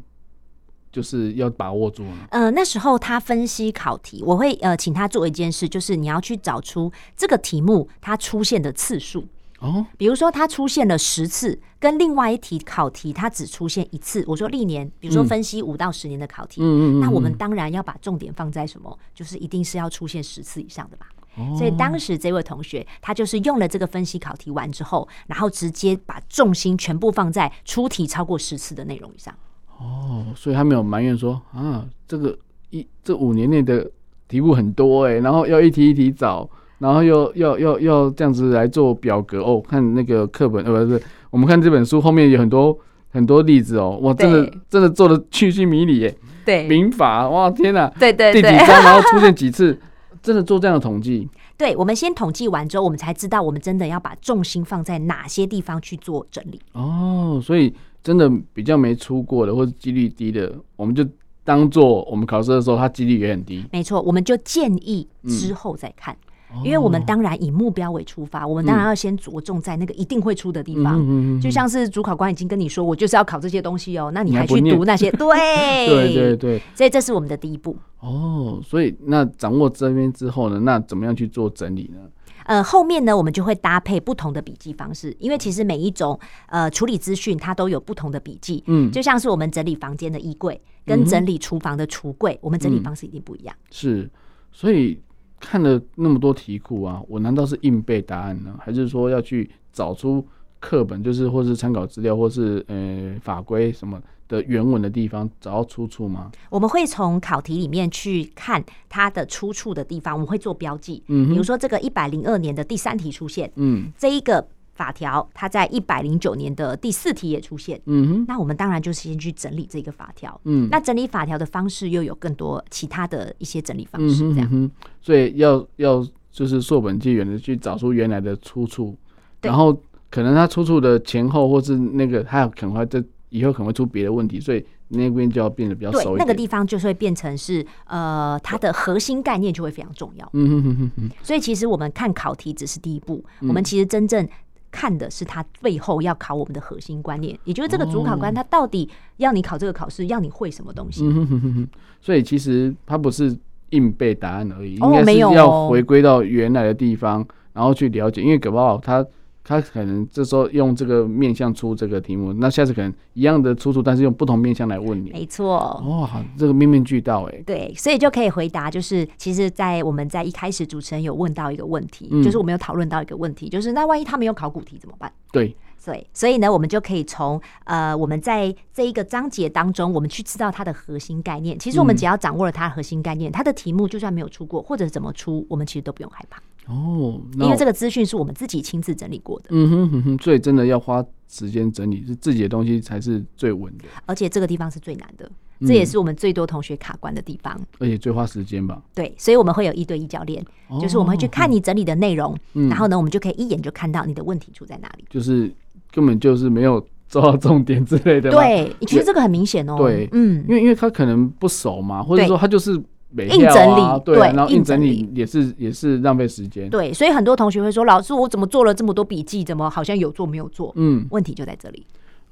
[0.96, 2.06] 就是要把握住。
[2.30, 9.28] 呃，那时候他分析考题，我会呃请他做一件事，就是你要去找出这个题目它出现的次数。
[9.60, 14.24] 哦，比如说它出现了十次，跟另外一题考题它只出现一次。
[14.26, 18.98] 我说历年，比如说分析五到十年的考题，嗯，那我们当然要把重点放在什么？
[19.14, 21.08] 就是一定是要出现十次以上的吧。
[21.38, 29.34] 哦，所以当时这位同学他就是用了这个分析考题完之后，然后直接把重心全部放在出题超过十次的内容以上。
[29.78, 32.38] 哦，所以他没有埋怨说啊，这个
[32.70, 33.90] 一这五年内的
[34.28, 39.62] 题目很多哎、欸，然后要一题一题找，然后又要要要这样子来做表格哦。
[39.68, 42.78] 看那个课本呃不是，我们看这本书后面有很多
[43.12, 46.18] 很多例子哦，哇，真的真的做的巨细靡遗耶。
[46.46, 49.78] 对，民法哇天哪，对对对，第几章然后出现几次，
[50.22, 51.28] 真的做这样的统计。
[51.58, 56.62] 对，我们先统计完之后，我们才知道我们真的要把重心放在哪些地方去做整理。
[56.72, 57.74] 哦，所以。
[58.06, 61.04] 真的比较没出过的，或者几率低的，我们就
[61.44, 63.66] 当做我们考试的时候，它几率也很低。
[63.72, 66.16] 没错，我们就建议之后再看，
[66.56, 71.04] 嗯、因为我们当然以目标为出发，哦、我们当然要先着重在那个一定会出的地方。
[71.04, 75.10] 嗯、就像是主考官已经跟你说，我就是要考这些东西哦，那你还去 读那些？
[75.10, 77.76] 对对对对，所以这是我们的第一步。
[78.02, 82.00] 哦，所以那掌握这边之后呢，那怎么样去做整理呢？
[82.46, 88.64] 呃，后面呢，我们就会搭配不同的笔记方式，因为其实每一种呃处理资讯，它都有不同的笔记。
[88.68, 93.56] 嗯，就像是我们整理房间的衣柜，跟整理厨房的橱柜，我们整理方式一定不一样。
[93.70, 94.10] 是，
[94.52, 95.00] 所以
[95.40, 100.26] 看了那么多题库啊，我难道是硬背答案呢，还是说要去找出
[100.60, 104.02] 课本，就是或是参考资料，或是呃法规什么？
[104.28, 106.32] 的原文的地方找到出处吗？
[106.50, 111.04] 我们会从考题里面去看它的出处的地方，我们会做标记。
[111.08, 124.70] 嗯，比如说这个一百零二年的第三题出现，嗯，这一个法条它在一百零九年的第四题也出现，嗯哼，那我们当然就是先去整理这个法条，嗯，那整理法条的方式又有更多其他的一些整理方式，这样，嗯，
[125.02, 128.98] 所以要要就是溯本溯源的去找出原来的出处，
[129.42, 133.04] 然后可能它出处的前后或是那个它可能会在。
[133.30, 136.14] 以后可能会出别的问题，所以那边就要变得比较熟一点。
[136.14, 140.30] 对，那个地方就会变成是呃，它的核心概念就会非常重要。
[140.34, 141.10] 嗯哼哼哼哼。
[141.22, 144.28] 所以其实我们看考题只是第一步，嗯、我们其实真正
[144.72, 151.04] 看的是它背后要考我们的核心观念，也就是这个主考官他到底要你考这个考试，要你会什么东西。
[151.04, 151.68] 嗯哼哼哼。
[152.00, 153.36] 所以其实它不是
[153.72, 159.06] 硬背答案而已，哦、应该是要回归到原来的地方，然后去了解，因为搞不好它。
[159.48, 165.12] 他可能这时候用这个面向出这个题目，那下次可能一样的出处，但是用不同面向来问你。
[165.12, 165.82] 没错。
[165.86, 167.44] 哇，这个面面俱到哎。
[167.46, 175.12] 对，所以就可以回答，就是其实，在我们在一开始主持人有问到一个问题，嗯、就是我们有讨论到一个问题，就是那万一他没有考古题怎么办？
[175.32, 175.56] 对。
[175.86, 181.60] 对，所以呢，我们就可以从呃，我们在这一个章节当中，我们去知道它的核心概念。
[181.60, 186.42] 其实我们只要掌握了它的核心概念，它的题目就算没有出过，或者怎么出，我们其实都不用害怕。
[186.68, 189.48] 哦，因为这个资讯是我们自己亲自整理过的。
[189.50, 193.86] 嗯哼哼哼，所以真的要花时间整理，是自己的东西才是最稳的。
[194.06, 195.30] 而且这个地方是最难的，
[195.62, 197.60] 这也是我们最多同学卡关的地方。
[197.80, 198.82] 而且最花时间吧？
[198.94, 200.44] 对，所以我们会有一对一教练，
[200.82, 205.06] 就是我们会去看你整理的内容，然后呢，我们就可以一眼就看到你的问题出在哪里。
[205.10, 205.54] 就是。
[205.92, 208.30] 根本就是没有抓到重点之类的。
[208.30, 209.78] 对，你觉得这个很明显哦。
[209.78, 212.78] 对，嗯，因为因为他可能不熟嘛，或者说他就是
[213.24, 216.70] 硬整理，对，对，然后硬整理也是也是浪费时间。
[216.70, 221.86] 对，所以很多同学会说：“老师，我怎么做了这么多笔记，怎么好像有做没有做？”嗯，问题就在这里。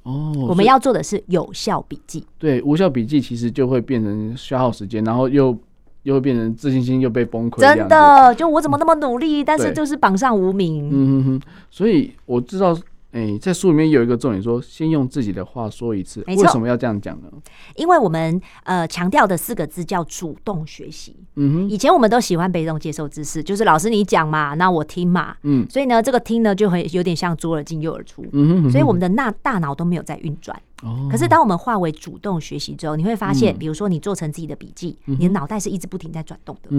[0.03, 2.25] 哦，我们要做的是有效笔记。
[2.37, 5.57] 对，无效笔记其实就会变成消耗时间，然后又
[6.03, 7.61] 又会变成自信心又被崩溃。
[7.61, 10.89] 真的，就我怎么那么努力，但是就是榜上无名。
[10.91, 11.41] 嗯哼哼，
[11.71, 12.77] 所以我知道。
[13.13, 16.23] 哎、欸，在书里面有一个重点说，先用自己的话说一次。
[16.25, 17.27] 为什么要这样讲呢？
[17.75, 21.15] 因为我们呃强调的四个字叫主动学习。
[21.35, 25.35] 嗯哼，以前我们都喜欢被动接受知识，就是老师你讲嘛，那我听嘛。
[25.43, 28.23] 嗯，所以呢，这个听呢就很有点像左耳进右耳出。
[28.31, 30.59] 嗯哼，嗯哼，所以我们的那大脑都没有在运转。
[31.09, 36.69] 可是，当我们化为主动学习之后，你会发现，比如说你做成自己的笔记，你的脑袋是一直不停在转动的。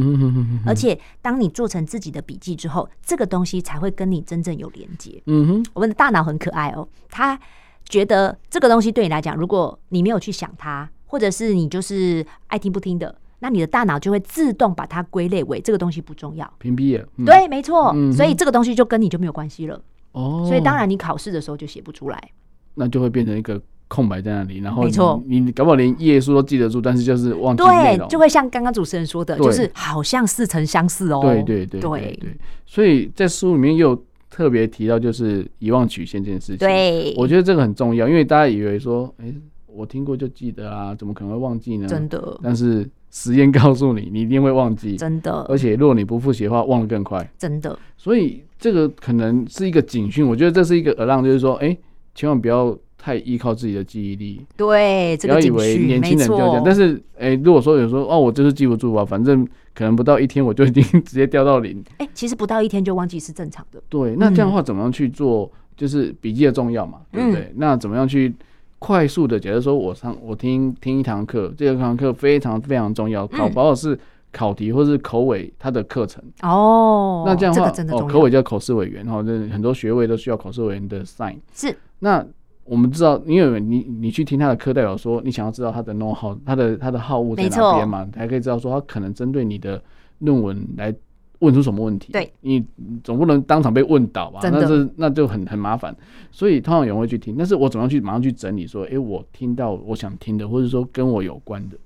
[0.67, 5.23] 而且，当你做成自己的笔记之后，这个东西才会跟你真正有连接。
[5.27, 7.39] 嗯哼，我们的大脑很可爱哦，他
[7.87, 17.09] 觉得这个东西对你来讲，如果你没有去想它，或者是你就是爱听不听的，那你的大脑就会自动把它归类为这个东西不重要，屏蔽了。
[17.25, 17.95] 对，没错。
[18.13, 19.81] 所以这个东西就跟你就没有关系了。
[20.13, 22.31] 哦，所以当然你考试的时候就写不出来，
[22.75, 23.63] 那就会变成一个。
[23.87, 31.21] 空白在那里，然后没错，你搞不好连页数都记得住，但是就是忘记对，就会像刚刚主持人说的，就是好像似曾相识哦。
[31.23, 33.95] 对对对对对，所以在书里面又
[34.31, 36.57] 特别提到，就是遗忘曲线这件事情。
[36.57, 39.33] 对，我觉得这个很重要，因为大家以为说，哎，
[39.67, 41.87] 我听过就记得啊，怎么可能会忘记呢？
[41.87, 42.41] 真的。
[42.43, 45.31] 但是实验告诉你，你一定会忘记，真的。
[45.49, 47.79] 而且如果你不复习的话，忘得更快，真的。
[47.97, 51.77] 所以这个可能是一个警讯，我觉得这是一个 alarm，就是说，哎，
[52.15, 52.77] 千万不要。
[53.05, 56.63] 太依靠自己的记忆力，对，这个、不要以为年轻人就这样。
[56.65, 61.85] 但是，哎、欸，如果说有时候哦，我就是记不住啊，反正可能不到一天我就已经直接掉到零。
[61.99, 63.83] 哎、欸，其实不到一天就忘记是正常的。
[63.91, 65.53] 对，那这样的话怎么样去做？
[65.77, 67.53] 就是笔记的重要嘛，嗯、对不对？
[67.57, 68.35] 那怎么样去
[68.79, 69.39] 快速的？
[69.39, 73.99] 假如说我上我听听一堂课，这个堂课非常非常重要，考包括是
[74.33, 77.25] 考题或是口尾它的课程哦。
[77.27, 81.37] 那这样的话，哦，口尾叫口试委员哈，这很多学位都需要口试委员的 sign。
[81.53, 82.27] 是，那。
[82.65, 89.83] 我们知道，因为你你去听他的课，代表说你想要知道他的 know how，他的他的好恶在哪边嘛，才可以知道说他可能针对你的
[90.21, 90.95] 论文来
[91.41, 92.13] 问出什么问题。
[92.13, 92.65] 对，你
[93.03, 94.41] 总不能当场被问倒吧？
[94.45, 95.95] 那是那就很很麻烦。
[96.31, 101.77] 所以通常有人会去听，但是我怎么样去马上去整理说，哎，我听到我想听的，或者说跟我有关的。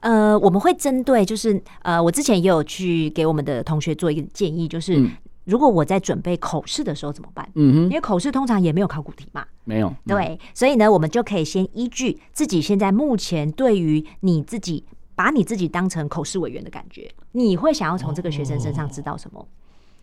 [0.00, 5.06] 呃，我们会针对就是呃，我之前也有去给我们的同学做一个建议，就是。
[5.44, 7.48] 嗯如果我在准备口试的时候怎么办？
[7.54, 9.92] 嗯哼，因为口试通常也没有考古题嘛，没有。
[10.06, 14.84] 对，所以呢，我们就可以先依据自己现在目前对于你自己，
[15.16, 19.46] 把你自己当成口试委员的感觉，你会想要从这个学生身上知道什么？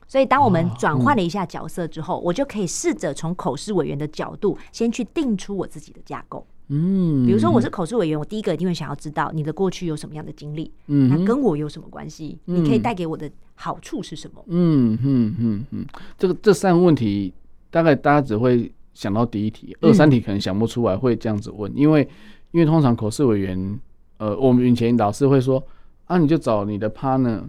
[0.07, 6.45] 所以，当我们转换了一下角色之后，我就可以试着从口试委员的角度，先去定出我自己的架构。
[6.71, 12.37] 嗯，比如说我是口试委员，我第一个一定会想要知道你的过去有什么样的经历，嗯，那跟我有什么关系？
[12.45, 14.43] 你可以带给我的好处是什么？
[14.47, 17.33] 嗯嗯嗯嗯，这个这三个问题，
[17.71, 22.07] 大概大家只会想到第一题，二三题可能想不出来会这样子问，因为
[22.51, 23.79] 因为通常口试委员，
[24.19, 25.63] 呃，我们以前老师会说
[26.05, 27.41] 啊，你就找你的 partner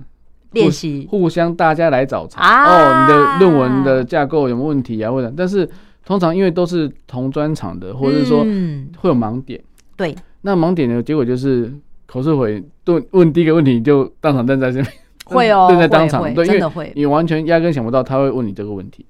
[0.52, 5.12] 练习，互相大家来找茬哦，你的论文的架构有没有问题啊？
[5.12, 5.68] 或者但是。
[6.04, 8.42] 通常因为都是同专场的，或者是说
[8.98, 9.60] 会有盲点，
[9.96, 11.72] 对，那盲点的结果就是
[12.06, 14.92] 口试回问问第一个问题你就当场站在这边，
[15.26, 19.04] 会哦， 站在当场，对，真的会，因为你完全压根想不到他会问你这个问题，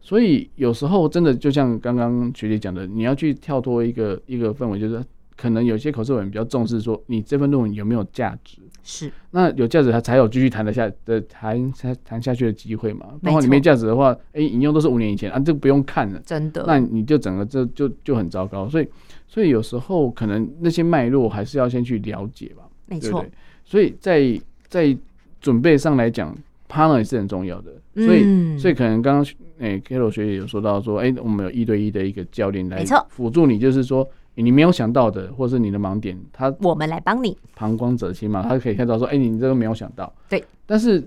[0.00, 5.02] 所以有时候真的就像刚刚学姐讲的，你要去跳脱一个一个氛围，就是
[5.36, 8.58] 可能有些口试委员比较重视说你这份论文有没有价值。
[8.86, 13.14] 是，那有价值，他才有继续谈得下的谈谈谈下去的机会嘛。
[13.22, 16.64] 然后你没价值的话，哎，引用都是五年以前啊，这个不用看了，真的。
[16.66, 18.68] 那你就整个这就就很糟糕。
[18.68, 18.86] 所以，
[19.26, 22.64] 所以有时候可能那些脉络还是要先去了解吧。
[22.84, 23.24] 没错。
[23.64, 24.94] 所以在在
[25.40, 26.36] 准备上来讲
[26.68, 27.72] ，partner 也是很重要的。
[27.94, 29.26] 所以，所以可能刚刚
[29.58, 34.06] 哎，Carol 学姐有说到说，哎，我们有一对一的一个教练来辅助你，就是说。
[34.42, 37.36] 你没有想到的，或是你的盲点，他我们来帮你。
[37.54, 40.12] 旁观者清嘛，他可以看到说，哎、欸，你这个没有想到。
[40.28, 40.44] 对。
[40.66, 41.06] 但是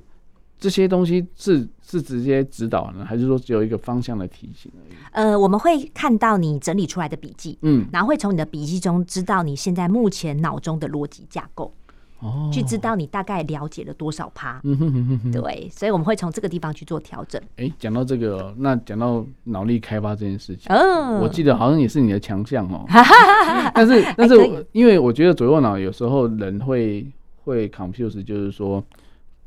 [0.59, 4.95] 这些东西是是直接指导呢，还是说只有一个方向的提醒而已？
[5.11, 11.73] 呃，我们会看到你整理出来的笔记，嗯，然后会从你的笔记中知道你现在目前脑中的逻辑架构。
[12.19, 17.39] 哦，去知道你大概了解了多少趴，嗯哼哼哼，对，所以我们会从这个地方去做调整。
[17.58, 22.86] 哎、欸，讲到这个，那讲到脑力开发这件事情，嗯，我记得好像也是你的强项哦。
[23.73, 27.06] 但是，但是，因为我觉得左右脑有时候人会
[27.43, 28.84] 会 confuse，就是说，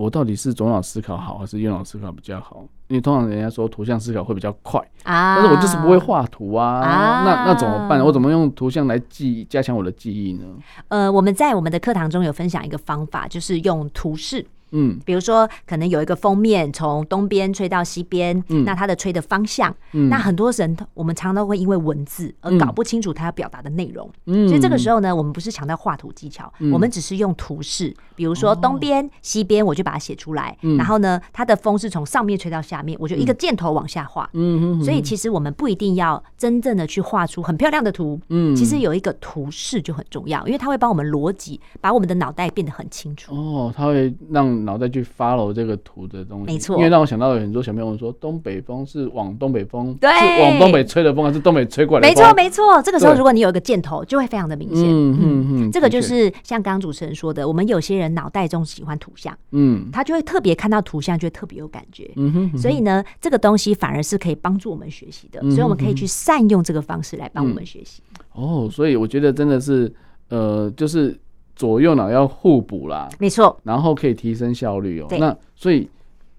[0.01, 2.65] 我到底是左脑思考好还是右脑思考比较好？
[2.89, 8.03] 因为通常人家说图像思考会比较快啊，但是我就是不会画图啊，啊那那怎么办？
[8.05, 10.47] 我怎么用图像来记加强我的记忆呢？
[10.89, 14.45] 呃，我们在我们的课堂中有分享一个方法，就是用图示。
[14.73, 44.60] 嗯，比如说，可能有一个封面从东边吹到西边，嗯，那它的吹的方向，嗯，那很多人我们常常都会因为文字而搞不清楚它要表达的内容，嗯，所以这个时候呢，我们不是强调画图技巧，嗯，我们只是用图示，比如说东边、哦、西边，我就把它写出来，嗯，然后呢，它的风是从上面吹到下面，我就一个箭头往下画，嗯，所以其实我们不一定要真正的去画出很漂亮的图，嗯，其实有一个图示就很重要，因为它会帮我们逻辑，把我们的脑袋变得很清楚，哦，它会让。
[44.65, 52.25] 脑袋去 follow 这个图的东西，没错，因为让我想到有很多小朋友说，东北风是往东北风，对，是往东北吹的风，还是东北吹过来的风？
[52.25, 52.83] 没错，没错。
[52.83, 54.85] 这个时候，如果你有一个箭头，就会非常的明显。
[54.85, 62.11] 嗯嗯嗯，这个就是像刚刚主持人说的，我们有些人脑袋中喜欢图像，嗯，他就会特别看到图像，就会特别有感觉。
[62.17, 68.03] 嗯哼，所以呢，这个东西反而是可以帮助我们学习的，所以我们可以去善用这个方式来帮我们学习。
[68.33, 69.93] 哦，所以我觉得真的是，
[70.29, 71.19] 呃，就是。
[71.61, 75.07] 左右脑要互补啦，没错，然后可以提升效率哦。
[75.19, 75.87] 那所以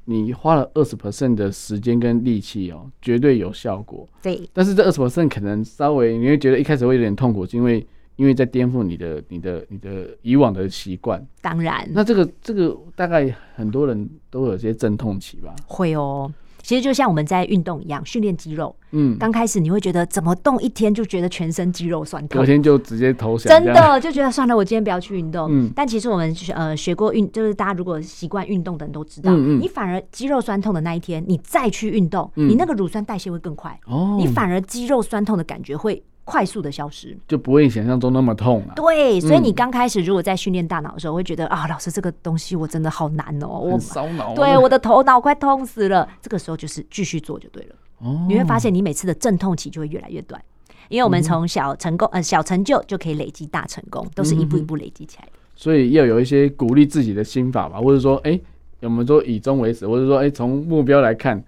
[0.06, 4.10] 你花了二十 percent 的时间跟力气哦，绝对有效果。
[4.20, 11.24] 对，但是这二十 percent 可能稍微你会觉得一开始会有点痛苦，是因为因为在颠覆你的、你的、你的以往的习惯。
[11.40, 15.56] 当然，那这个这个大概很多人都有些阵痛期吧？
[15.68, 16.34] 会哦。
[16.62, 18.76] 其实就像我们在运动一样，训练肌肉。
[18.94, 25.48] 嗯，刚开始你会觉得怎么动一天就觉得全身肌肉酸痛，昨天就直接投降，真的就觉得算了，我今天不要去运动。
[25.50, 33.80] 嗯，但其实我们呃学过运，就是大家如果习惯运动的人都知道，嗯嗯，你反而肌肉酸痛的那一天，你再去运动，你那个乳酸代谢会更快。
[33.88, 36.04] 哦，你反而肌肉酸痛的感觉会。
[36.32, 38.72] 快速的消失，就不会想象中那么痛啊。
[38.74, 44.34] 对，所以你刚开始如果在训练大脑的时候，会觉得啊，老师这个东西我真的好难哦，我烧脑。
[44.34, 46.08] 对，我的头脑快痛死了。
[46.22, 47.76] 这个时候就是继续做就对了。
[47.98, 50.42] 哦，你会发现你每次的阵痛期就会越来越短，
[50.88, 55.34] 因为我们从小成功呃小成就就可以累积大成功，都是一步一步累积起来的。
[55.58, 58.40] 所以要有一些鼓励自己的心法吧，或者说，哎，
[58.80, 61.44] 我们说以终为始，或者说，哎，从目标来看，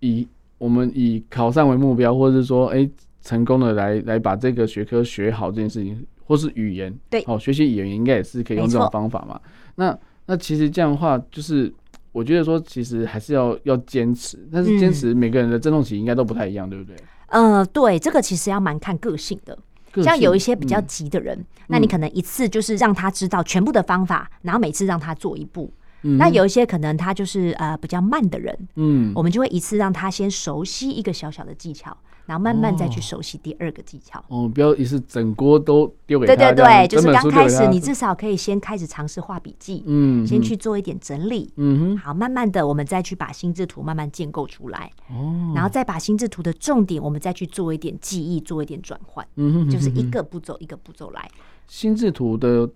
[0.00, 0.26] 以
[0.58, 2.90] 我们以考上为目标，或者是说，哎。
[3.24, 9.40] 成功的来来把这个学科学好这件事情，或是语言，对，哦，学习语言应该也是可以用这种方法嘛。
[9.74, 11.72] 那那其实这样的话，就是
[12.12, 16.94] 我觉得说，其实还是要要坚持，但是坚持每个人的振动期应该都不太一样，对不对？
[17.28, 19.58] 嗯、呃，对，这个其实要蛮看个性的。
[20.02, 25.72] 像有一些比较急的人，嗯、那你可能一次就是让他知道全部的方法，然后每次让他做一步。
[26.04, 31.96] 嗯、那有一些可能他就是呃比较慢的人，嗯，我们就会一次让他先熟悉一个小小的技巧。
[32.26, 34.18] 然后慢慢再去熟悉第二个技巧。
[34.28, 36.34] 哦，不要一次整锅都丢给他。
[36.34, 41.98] 对对对，就是刚开始你至少可以先开始尝试画笔记，嗯，先去做一点整理，嗯哼。
[41.98, 51.30] 好，慢慢的我们再去把心智图慢慢建构出来，哦，然后再把心智图的重点，我们再去做一点记忆，做一点转换，嗯哼，就是一个步骤一个步骤来。
[51.66, 52.66] 心智图的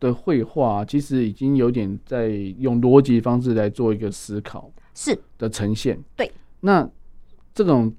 [0.00, 2.28] 的绘画其实已经有点在
[2.58, 5.98] 用逻辑方式来做一个思考，是的呈现。
[6.16, 6.30] 对，
[6.60, 6.88] 那
[7.54, 7.94] 这种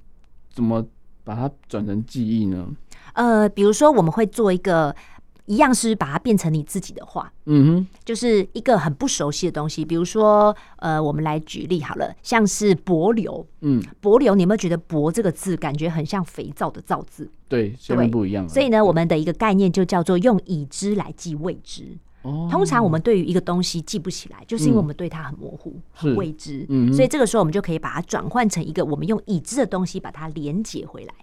[0.54, 0.86] 怎么？
[1.22, 2.68] 把它转成记忆呢？
[3.14, 4.96] 呃，比如说我们会做一个
[5.50, 9.84] 一样是把它变成你自己的话，嗯哼，就是一个很不熟悉的东西。
[9.84, 17.28] 比如说，呃，我们来举例好了，像是帛流，嗯，帛流，你有没有觉得“帛”这个字感觉很像肥皂的“皂”字？
[17.48, 18.48] 对，下面不一样。
[18.48, 21.98] 所以呢，我们的一个概念就叫做用已知来记未知。
[22.22, 26.64] 哦，通常我们对于一个东西记不起来，就是因为我们对它很模糊、很未知。
[26.70, 31.14] 嗯，所以这个时候我们就可以把它转换成一个我们用已知的东西把它连接回来。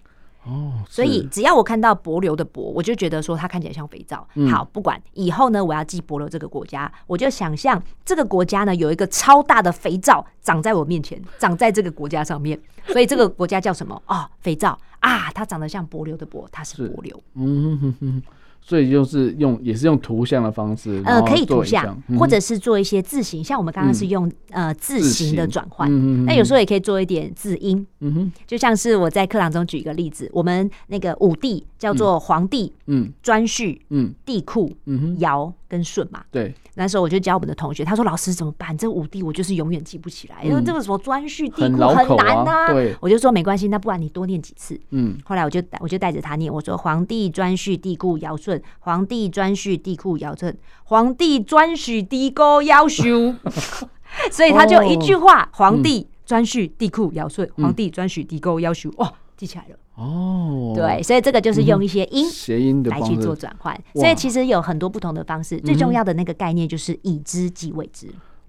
[0.47, 4.25] 哦，所以只要我看到帛琉的帛，我就觉得说它看起来像肥皂。
[4.49, 12.59] 好，不管以后呢，我要记帛琉这个国家，我就想象这个国家呢有一个超大的肥皂长在我面前，长在这个国家上面。
[12.87, 14.01] 所以这个国家叫什么？
[14.07, 17.13] 哦，肥皂啊，它长得像帛琉的帛，它是帛琉。
[17.33, 18.23] 嗯哼哼。
[18.67, 25.89] 所以就是用，也是用图像的方式，呃，可以图像，或者是做一些字形，像我们刚刚是用呃字形的转换，
[26.25, 38.77] 那有时候也可以做一点字音，嗯哼，就像是我在课堂中举一个例子，我们那个五帝叫做皇帝、嗯，颛顼、嗯，帝喾、嗯哼，尧跟舜嘛，对，那时候我就教我们的同学，他说老师怎么办？
[38.77, 49.27] 这五帝我就是永远记不起来，因为这个什么颛顼、帝喾很难呐，对，我就说没关系，那不然你多念几次，嗯，后来我就我就带着他念，我说皇帝、颛顼、帝喾、尧舜，黄帝。
[49.37, 50.55] 顓頊、帝嚳、尧舜，
[50.85, 53.35] 皇帝顓頊、帝嚳、尧修，
[54.31, 59.75] 所以他就一句话：皇帝顓頊、帝嚳、尧舜，皇帝顓頊、帝嚳、尧修，哇，记起来了。
[59.95, 63.77] 哦，对，所以这个就是用一些音谐音的来去做转换。
[63.93, 68.07] 所以其实有很多不同的方式，最重要的那个概念就是已知即未知。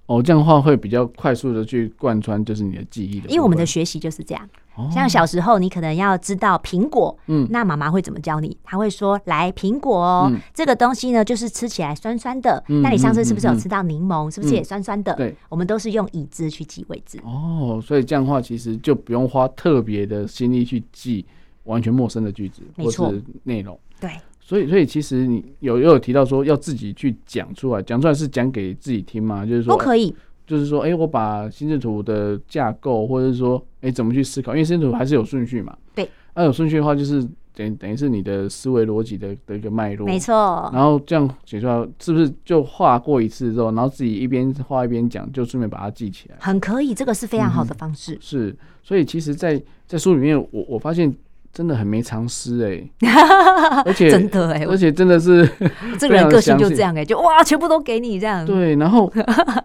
[0.08, 3.28] 哦，这样的话会比较快速的去贯穿，就是你的记忆的。
[3.28, 4.48] 因为我们的学习就是这样。
[4.90, 8.56] 像小时候，你可能要知道苹果，嗯，那妈妈会怎么教你？
[8.62, 12.62] 她会说：“来，苹果哦，这个东西呢，就是吃起来酸酸的。
[12.68, 14.32] 那你上次是不是有吃到柠檬？
[14.32, 15.12] 是不是也酸酸的？
[15.14, 17.20] 对，我们都是用已知去记位置。
[17.24, 21.26] 哦，所以这样的话，其实就不用花特别的心力去记
[21.64, 23.78] 完全陌生的句子或是内容。
[24.00, 24.12] 对，
[24.48, 29.44] 所以，所以其实你有又有提到说要自己去讲出来，讲出来是讲给自己听吗？
[29.44, 30.14] 就是说不可以。
[30.46, 34.52] 就是说，哎、欸，我把心智图的架构，或者是说，哎、欸，怎么去思考？
[34.52, 35.76] 因为心智图还是有顺序嘛。
[35.94, 36.08] 对。
[36.34, 37.22] 那、啊、有顺序的话，就是
[37.54, 40.06] 等等于是你的思维逻辑的的一个脉络。
[40.06, 40.70] 没错。
[40.72, 46.36] 然后这样写出来，是不是就画过一次之后，然后自己一边画一边讲，就顺便把它记起来？
[46.40, 48.14] 很可以，这个是非常好的方式。
[48.14, 48.56] 嗯、是。
[48.82, 51.14] 所以其实在，在在书里面，我我发现。
[51.58, 53.10] 真的很没常识哎，
[53.84, 55.44] 而且真的哎、欸，而且真的是
[55.98, 58.46] 这个人个性就这样哎、欸，就哇，全部都给你这样。
[58.46, 59.12] 对，然后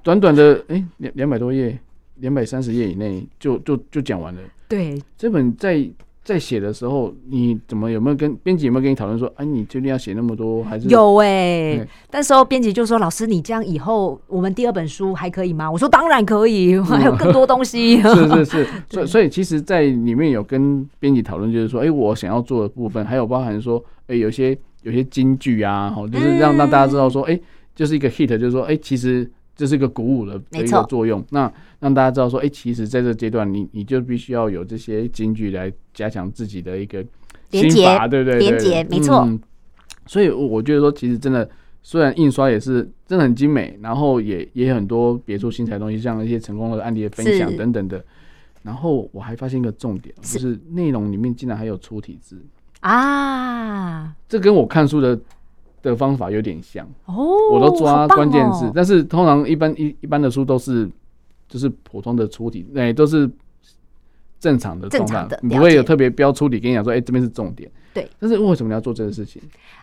[0.02, 1.78] 短短的哎两两百多页，
[2.16, 4.42] 两百三十页以内就就就讲完了。
[4.68, 5.88] 对，这本在。
[6.24, 11.88] 在写的时候，你怎么有没有跟编辑有没有跟你讨论说，哎、啊，你究竟要写那么多 还是有哎、欸？
[12.12, 18.02] 那时候编辑就说：“老师，你这样以后我们第二本书还可以吗？”我说：“当然可以，我 还有更多东西。
[18.02, 27.42] 嗯”是是是， 所以所以其实，在里面有跟编辑讨论，就是说，哎、欸，我想要做的部分，还有包含说，哎、欸，有些有些金句啊，就是让让大家知道说，哎、欸，
[27.76, 29.30] 就是一个 hit，就是说，哎、欸，其实。
[29.56, 37.06] 这是一个鼓舞的一个作用，那让大家知道说，哎、欸，其实在这个阶段，你你就必须要有这些金句来加强自己的一个
[37.52, 38.40] 心法，对不对？
[38.40, 39.40] 连接，没错、嗯。
[40.08, 41.48] 所以我觉得说，其实真的，
[41.84, 48.04] 虽然印刷也是真的很精美，然后也也有很多别出心裁的东西，像一些成功的案例的分享等等的。
[48.64, 52.42] 然后我还发现一个重点，就是内容里面竟然还有粗体字
[52.80, 54.16] 啊！
[54.28, 55.20] 这跟我看书的。
[55.84, 60.90] 的方法有点像哦，我都抓关键字，但是通常一般一一般的书都是
[61.48, 63.30] 就是普通的粗体，哎，都是
[64.40, 67.70] 正常的状态，不会有特别标粗体跟你讲说，哎，这边是重点。
[67.94, 69.40] 对，但是为什么你要做这个事情？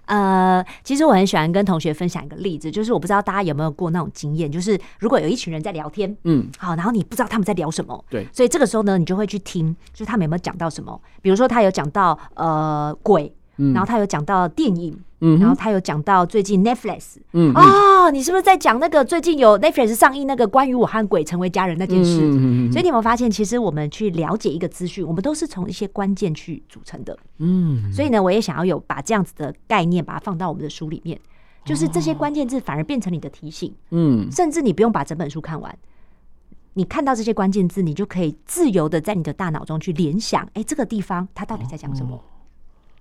[0.07, 13.32] 呃，其实我很喜欢跟同学分享一个例子，就是我不知道大家有没有过那种经验，就是如果有一群人在聊天，嗯，好，然后你不知道他们在聊什么，对，所以这个时候呢，你就会去听，就是他们有没有讲到什么，比如说他有讲到呃鬼。
[13.57, 22.20] 然后他有讲到电影，嗯，然后他有讲到最近 Netflix，嗯啊，你是不是在讲那个最近有 Netflix 上映那个关于我和鬼成为家人那件事？
[22.22, 31.20] 嗯，所以你有没有发现，其实我们去了解一个资讯，我们都是从一些关键去组成的，嗯，所以呢，我也想要有把这样子的概念把它放到我们的书里面，
[31.64, 35.78] 就是这些关键字反而变成你的提醒，嗯，甚至你不用把整本书看完，
[36.72, 42.18] 你看到这些关键字，你就可以自由的在你的大脑中去联想，哎，这个地方它到底在讲什么？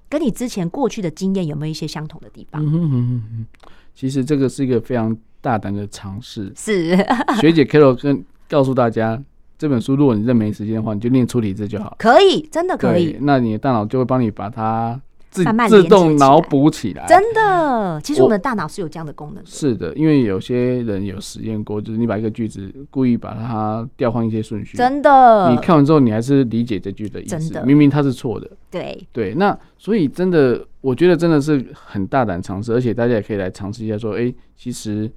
[0.10, 2.62] 跟你之前过去的经验有没有一些相同的地方？
[2.64, 3.46] 嗯哼哼哼，
[3.94, 6.52] 其实这个是一个非常大胆的尝试。
[6.56, 6.98] 是
[7.40, 9.22] 学姐 Carol 跟告诉大家，
[9.58, 11.96] 这本书如果你真没时间的话，你就念出题字就好。
[12.00, 13.18] 可以，真的可以。
[13.22, 15.00] 那你的大脑就会帮你把它。
[15.30, 18.02] 自慢慢自动脑补起来，真的。
[18.02, 19.50] 其实我们的大脑是有这样的功能的。
[19.50, 25.52] 是的，因为有些人有实验过，就是你把一个句子故意把它调换一些顺序，真的。
[25.52, 27.66] 你看完之后，你还是理解这句的意思，真的。
[27.66, 28.50] 明明它是错的。
[28.72, 35.12] 对对，那所以真的，我觉得真的是很大胆尝试，而且大家也可以来尝试一下，说，哎，其实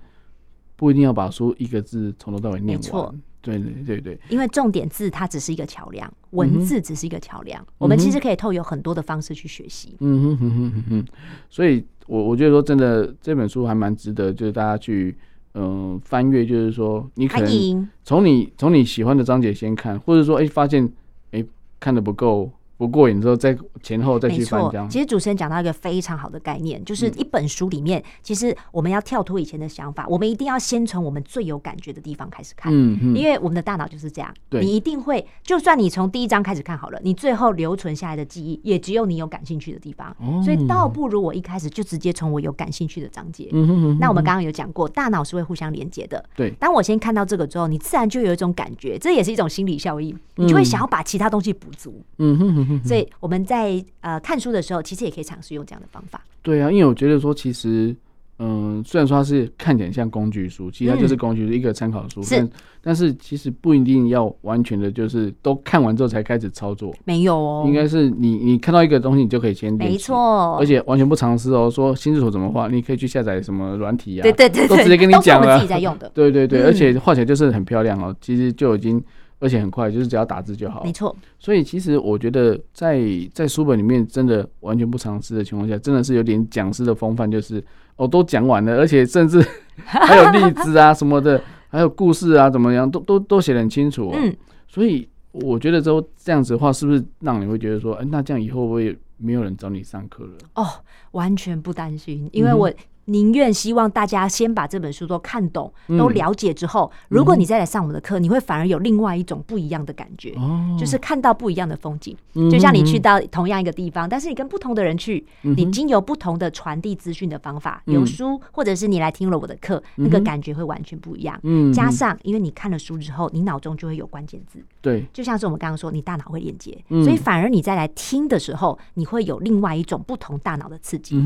[0.76, 3.14] 不一定要把书一个字从头到尾念完。
[3.42, 9.96] 对对对对，因为重点字它只是一个桥梁，文字只是一个桥梁，嗯、我们其实可以透有很多的方式去学习。
[10.00, 11.06] 嗯哼哼哼哼哼，
[11.50, 15.14] 所以我我觉得说真的，这本书还蛮值得，就是大家去
[15.54, 20.90] 嗯、呃、翻阅，就是说你可能从你从你喜欢的章节先看，或者说哎发现
[21.32, 21.44] 哎
[21.78, 22.50] 看的不够。
[22.82, 24.90] 不过瘾之后，再前后再去翻。
[24.90, 32.72] 其实主持人讲到一个非常好的概念，就是一本书里面，其实我们要跳脱以前的想法，我们一定要先从我们最有感觉的地方开始看。
[32.74, 33.14] 嗯嗯。
[33.14, 40.12] 因为我们的大脑就是这样，你一定会，就算你从第一章开始看好了，你最后留存下来的记忆也只有你有感兴趣的地方。
[40.42, 43.48] 所以倒不如我一开始就直接从我有感兴趣的章节。
[43.52, 46.24] 嗯，那我们刚刚有讲过，大脑是会互相连接的。
[46.34, 46.50] 对。
[46.58, 52.02] 当我先看到这个之后，你自然就有一种感觉，这也是一种心理效应，你就会想要把其他东西补足。
[52.18, 52.71] 嗯哼哼。
[52.84, 56.22] 所以我们在呃看书的时候，其实也可以尝试用这样的方法。
[56.42, 57.94] 对啊，因为我觉得说，其实
[58.38, 62.20] 嗯，虽然说它是看起来像工具书，其实它就是工具书，一个参考书。
[62.20, 62.50] 嗯、但
[62.82, 66.92] 但是其实不一定要完全的，就是都看完之后才开始操作。
[67.04, 69.92] 没有哦，应该是你你看到一个东西，你就可以先练。
[69.92, 71.70] 没错，而且完全不尝试哦。
[71.70, 74.22] 说心智图怎么画，你可以去下载什么软体啊？
[74.22, 75.58] 对对对，都直接跟你讲了。
[75.58, 76.10] 自己在用的。
[76.14, 78.14] 对对对，而且画起来就是很漂亮哦。
[78.20, 79.02] 其实就已经。
[79.42, 80.84] 而且很快，就是只要打字就好。
[80.84, 81.14] 没错。
[81.36, 87.62] 所以其实我觉得在，在在书本里面，真的完全不尝试的情况下，真的是有点讲师的风范，就是
[87.96, 89.44] 哦，都讲完了，而且甚至
[89.84, 94.16] 还有例子啊什么的，还有故事啊，怎么样，都都都写得很清楚、哦。
[94.16, 94.32] 嗯，
[94.68, 100.32] 所以我觉得之后这样子的话，是不是让你会觉得说，哎、欸，那这样以后会不会没有人找你上课了？
[100.54, 100.64] 哦，
[101.10, 102.76] 完全不担心，因为我、嗯。
[103.06, 110.34] 宁愿希望大家先把这本书都看懂、都了解之后，如果你再来上我们的课，你会反而有另外一种不一样的感觉，
[110.78, 112.16] 就是看到不一样的风景。
[112.50, 121.40] 就像你去到同样一个地方，但是你跟不同的人去，你经由不同的传递资讯的方法，有书或者是你来听了我的课，那个感觉会完全不一样。
[121.72, 131.20] 加上因为你看了书之后，你脑中就会有关键字，对，就像是我们刚刚说，你大脑会连接，所以反而你再来听的时候，你会有另外一种不同大脑的刺激。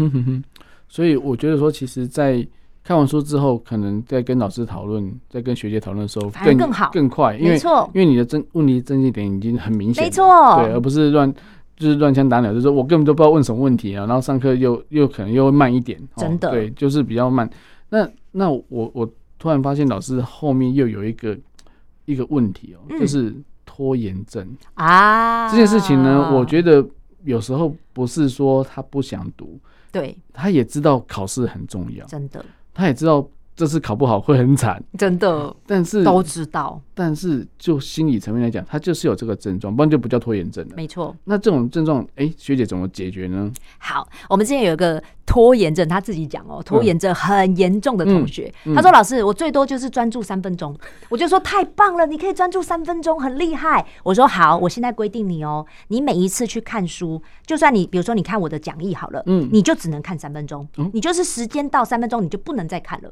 [0.88, 2.46] 所以我觉得说，其实，在
[2.84, 7.56] 看完书之后，可能在跟老师讨论，在跟学姐讨论的时候，更更好、更快，因为
[7.92, 10.24] 因为你的症问题症结点已经很明显，没错，
[10.62, 11.32] 对，而不是乱
[11.76, 17.50] 就是乱枪打鸟，就是说我根本都不知道问什么问题啊，然后上课又又可能又会慢一点，真的，对，就是比较慢。
[17.88, 21.36] 那那我我突然发现老师后面又有一个
[22.04, 23.34] 一个问题哦，就是
[23.64, 24.48] 拖延症。
[24.74, 26.86] 啊，这件事情呢，我觉得
[27.24, 29.58] 有时候不是说他不想读。
[29.98, 32.44] 对，他也知道考试很重要，真的，
[32.74, 33.26] 他也知道。
[33.56, 35.56] 这次考不好会很惨，真的。
[35.66, 40.74] 但是都知道，但是就心理层面来讲，他就是有这个症状，不然就不叫拖延症了。
[40.76, 41.16] 没错。
[41.24, 43.50] 那这种症状，哎、欸，学姐怎么解决呢？
[43.78, 50.74] 好，我们之前有一个拖延症，他自己讲哦，拖延症很严重的同学，嗯嗯、他说：“老师，我最多就是专注三分钟。
[51.10, 63.10] ”我就说：“太棒了，你可以专注三分钟，很厉害。”我说：“好，我现在规定你哦，你每一次去看书，就算你比如说你看我的讲义好了，嗯，你就只能看三分钟，嗯、你就是时间到三分钟，你就不能再看了。”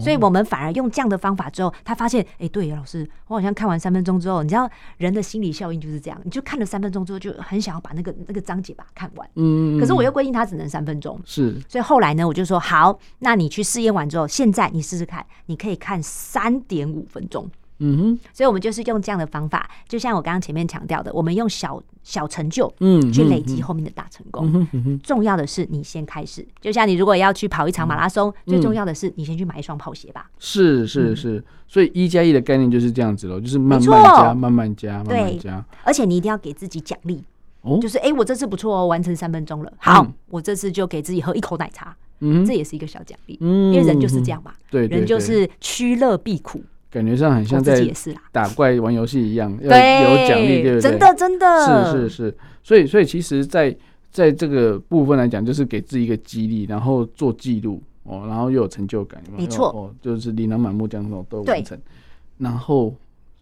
[0.00, 4.68] 所以我们反而用这样的方法之后，他发现，哎，对，老师，我好像看完三分钟之后，你知道
[4.98, 9.28] 人的心理效应就是这样，你就看了三分钟之后，就很想要把那个 那个章节把它看完。
[9.34, 9.78] 嗯。
[9.78, 11.20] 可是我又规定他只能三分钟。
[11.24, 11.60] 是。
[11.68, 17.48] 所以后来呢，我就说好，那你去试验完之后，现在你试试看，你可以看三点五分钟。
[17.78, 24.66] 嗯哼，所以我们就是用这样的方法，就像我刚刚前面强调的，我们用小小成就，嗯，去累积后面的大成功。
[25.02, 30.30] 重要的是你先开始，就像你如果要去跑一场马拉松，最重要的是你先去买一双跑鞋吧。
[30.38, 35.64] 是是是，所以一加一的概念就是这样子喽，就是慢慢加，慢慢加，慢慢加。
[35.84, 37.22] 而且你一定要给自己奖励，
[37.60, 46.62] 哦，就是哎，我这次不错哦，完成三分钟了，好，我这次就给自己喝一口奶茶，嗯，这也是一个小奖励，嗯，因为人就是这样嘛，对，人就是趋乐避苦。
[46.90, 47.86] 感觉上很像在
[48.32, 50.80] 打怪玩游戏一样，要有奖励，对不对？
[50.80, 52.36] 真的，真的，是是是。
[52.62, 53.76] 所以，所以其实，在
[54.10, 61.78] 在这个部分来讲，就是给自己一个激励，然后做记录哦，然后又有成就感，没错哦，就是琳琅满目这样子都完成。
[62.38, 62.94] 然后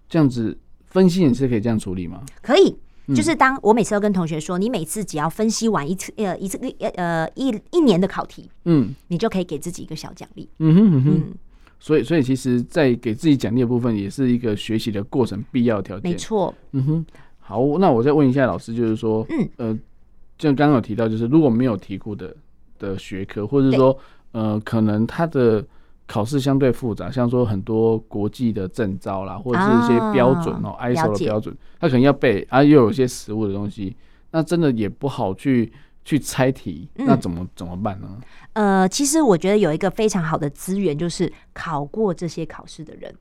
[0.09, 2.23] 这样子分析也是可以这样处理吗？
[2.43, 2.77] 可以，
[3.15, 6.59] 就是当我每次都跟同学说，你每次只要分析完一次呃一次
[6.97, 10.49] 呃一一年的考题，嗯，你就可以给自己一个小奖励。
[10.59, 11.23] 嗯哼嗯哼。
[11.85, 16.11] 所以，所以其实，在给自己奖励的部分，也是一个学习的过程必要条件。
[16.11, 16.55] 没错。
[16.72, 17.07] 嗯哼。
[17.39, 19.78] 好，那我再问一下老师，就是说，嗯，呃，
[20.39, 22.35] 就刚刚有提到，就是如果没有题库的
[22.78, 23.95] 的学科，或者说，
[24.32, 25.62] 呃，可能它的
[26.07, 33.95] 考试相对复杂，像说很多国际的证照啦，或者是一些标准哦，ISO 的标准，它可能要背，啊，又有一些实物的东西，
[34.30, 35.70] 那真的也不好去。
[36.05, 38.09] 去猜题，那怎么、嗯、怎么办呢？
[38.53, 43.13] 呃，其实我觉得有一个非常好的资源，就是考过这些考试的人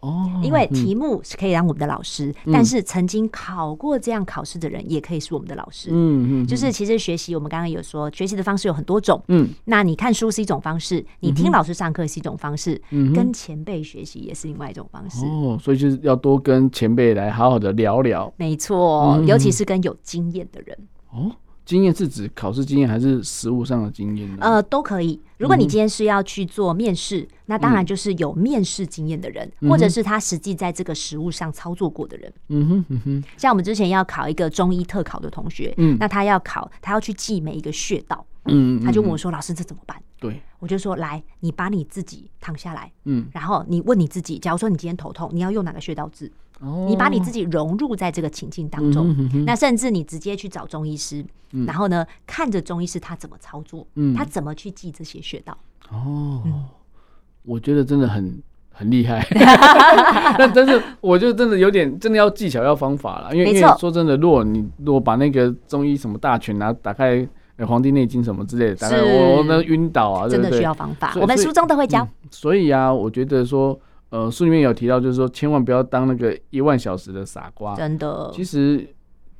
[0.00, 0.40] 哦。
[0.44, 5.88] 因为题目是可以让我们的老师，嗯、但是曾经考过这样考试的人也可以是我们的老师。
[5.90, 9.20] 嗯嗯，就是其实学习，我们刚刚有说，学习的方式有很多种。
[9.28, 15.24] 嗯，那你看书是一种方式，你听老师上课是一种方式，嗯、跟前辈学习也是另外一种方式。
[15.24, 18.30] 哦，所以就是要多跟前辈来好好的聊聊。
[18.36, 20.78] 没错，尤其是跟有经验的人。
[21.10, 21.32] 哦。
[21.66, 24.38] 经验是指考试经验还是实务上的经验呢？
[24.40, 25.20] 呃，都可以。
[25.36, 32.32] 如果你今天是要去做面试，嗯、那当然就是有面试经验的人，嗯、或者是他实际在这个实务上操作过的人。
[32.48, 33.24] 嗯哼嗯哼。
[33.36, 46.30] 像我们之前要考一个中医特考的同学，嗯，那他要考，他要去记每一个穴道，嗯，他就问我说：“嗯、老师，这怎么办？”对，我就说：“来，你把你自己躺下来，嗯，然后你问你自己，假如说你今天头痛，你要用哪个穴道治？”
[46.88, 51.22] 你把你自己融入在这个情境当中，那甚至你直接去找中医师，
[51.66, 53.86] 然后呢，看着中医师他怎么操作，
[54.16, 55.56] 他怎么去记这些穴道。
[55.90, 56.42] 哦，
[57.42, 58.42] 我觉得真的很
[58.72, 59.26] 很厉害。
[60.38, 67.18] 但 但是，我就真的有点真的要技巧要方法了，因为因为说真的，如果你如果把那个中医什么大全拿打开，
[67.66, 71.12] 《黄帝内经》什么之类的，打开我那晕倒啊，真的需要方法。
[71.20, 72.08] 我们书中都会教。
[72.30, 73.78] 所以啊，我觉得说。
[74.10, 77.74] 呃，书里面有提到，就是说千万不要当那个一万小时的傻瓜。
[77.74, 78.88] 真的，其实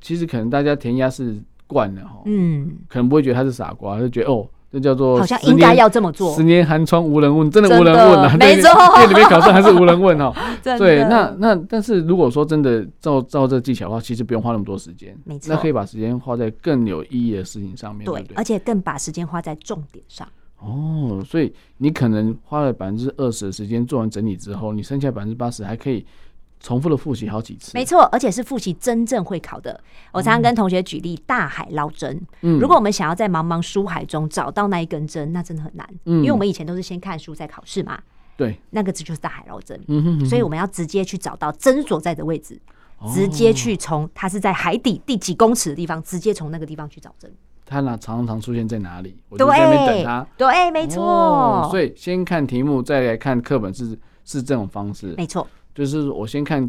[0.01, 6.35] 其实可能大家填鸭式惯了哈，嗯，可能不会觉得他是傻瓜，就觉得哦，这叫做好像应该要这么做。
[6.35, 8.35] 十年寒窗无人问，真的无人问啊！
[8.37, 10.33] 没错， 因为里面考试还是无人问哦。
[10.61, 15.17] 的对，那那但是如果说真的照照这技巧的话，其实不用花那么多时间。
[15.23, 18.35] 没错，那可以把时间花在更有意义的事情上面，对，对？
[18.35, 20.27] 而且更把时间花在重点上。
[20.59, 26.05] 哦，所以你可能花了百分之二十的时间做完整理之后，你剩下百分之八十还可以。
[26.59, 29.79] 重复的复习好几次，没错，而且是复习真正会考的。
[30.11, 32.19] 我常常跟同学举例，大海捞针。
[32.41, 35.87] 嗯，如果我们想要在茫茫书海中找到那一根针，那真的很难。
[36.05, 38.01] 嗯，因为我们以前都是先看书再考试嘛。
[38.35, 39.79] 对，那个字就是大海捞针。
[39.87, 42.59] 嗯哼，所以我们要直接去找到针所在的位置，
[43.13, 47.31] 直接去从它是在海底第几公尺的地方，直接从那个地方去找针。
[47.67, 49.15] 它呢，常常出现在哪里？
[49.29, 50.25] 我就在那边等他。
[50.37, 51.67] 对，没错。
[51.69, 55.13] 所以先看题目，再来看课本，是是这种方式。
[55.17, 55.45] 没错，
[55.75, 56.67] 就是我先看。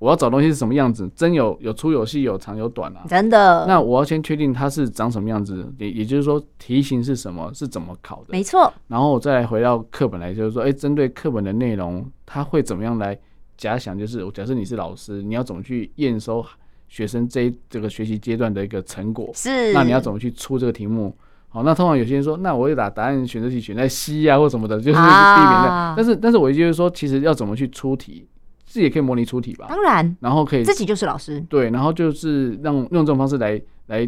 [0.00, 1.10] 我要找东西是什么样子？
[1.16, 3.66] 真有有粗有细有长有短啊，真的。
[3.66, 8.26] 那我要先确定它是长什么样子，也也就是说题型是什么，是怎么考的？
[8.28, 8.72] 没错。
[8.86, 13.18] 然后我再来回到课本来，就是说，哎，针对课本的内容，它会怎么样来
[13.56, 13.98] 假想？
[13.98, 16.40] 就是假设你是老师，你要怎么去验收
[16.88, 19.30] 学生这这个学习阶段的一个成果？
[19.34, 19.72] 是。
[19.72, 21.16] 那你要怎么去出这个题目？
[21.50, 25.06] 好，那通常有些人说，那我就把答案选择题选在 C 啊或什么的，就是避免的。
[25.06, 28.26] 啊、但是，但是我就是说，其实要怎么去出题？
[28.66, 34.06] 自己也可以模拟出题吧，当然，然后可以自己就是老师，对，然后就是让用这种方式来来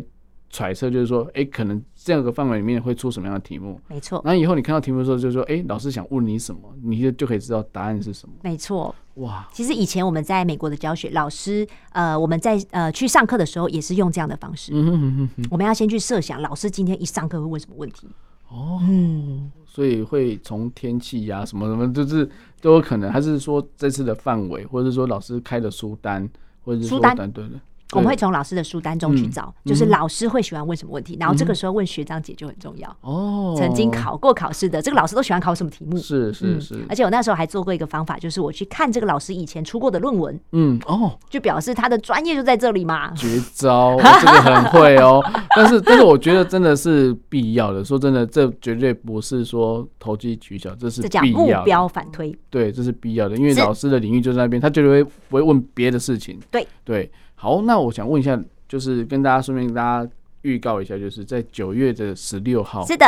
[0.51, 4.21] 揣测，就是说，哎，可能这样个范围里面会出什么样的题目，没错。
[4.25, 8.95] 然后以后你看到题目的时候，就是说，哎，老师想问你什么，你就就可以知道答案是什么，没错。
[9.15, 18.09] 哇，其实以前我们在美国的教学，老师呃，我们在呃去上课的时候也是用这样的方式，嗯哼哼哼，我们要先去设想老师今天一上课会问什么问题。
[18.49, 22.29] 哦，嗯，所以会从天气呀什么什么，就是
[22.61, 26.29] 都有可能，还是说这次的范围，或者是说老师开的书单，
[26.65, 27.59] 或者是书单，对对。
[27.93, 32.97] 我们会从老师的书单中去找，就是老师会喜欢问什么问题，然后这个时候问学长姐就很重要。
[33.01, 35.97] 哦，曾经考过考试的这个老师都喜欢考什么题目？
[35.99, 36.85] 是是是。
[36.89, 40.39] 而且我那时候还做过一个方法，就是我去看这个老师以前出过的论文。
[40.53, 43.13] 嗯哦，就表示他的专业就在这里嘛。
[43.15, 45.21] 绝招，这个很会哦。
[45.57, 47.85] 但是但是我觉得真的是必要的。
[47.85, 51.61] 说真的，这绝对不是说投机取巧，这是必要。
[51.61, 52.37] 目标反推。
[52.49, 56.39] 对，这是必要的，因为老师的领域就在那边，他绝对不会问别的事情。
[56.51, 57.11] 对对。
[57.43, 58.39] 好，那我想问一下，
[58.69, 60.11] 就是跟大家顺便跟大家
[60.43, 63.07] 预告一下，就是在九月的十六号，是的，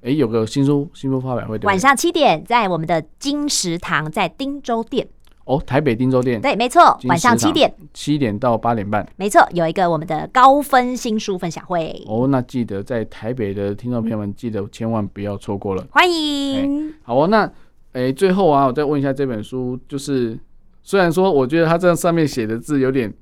[0.00, 5.06] 哎、欸，有个新书新书发表会，晚上七点在我们的金石堂，在汀州店。
[5.44, 12.02] 哦，台北汀州店，对，没错，晚上七点，七点到八点半，没错，有一个我们的高分新书分享会。
[12.08, 16.88] 哦，那记得在台北的听众朋友们，记得千万不要错过了，欢迎。
[16.88, 17.44] 欸、好哦，那
[17.92, 20.38] 哎、欸，最后啊，我再问一下这本书，就是
[20.82, 23.12] 虽然说我觉得它这样上面写的字有点。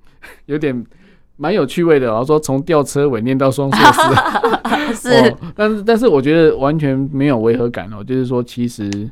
[0.46, 0.84] 有点
[1.36, 9.10] 蛮有趣味的，然后说从吊车尾念到双硕士， 是，哦、但是但是我觉得完全没有违和感哦，就是说其实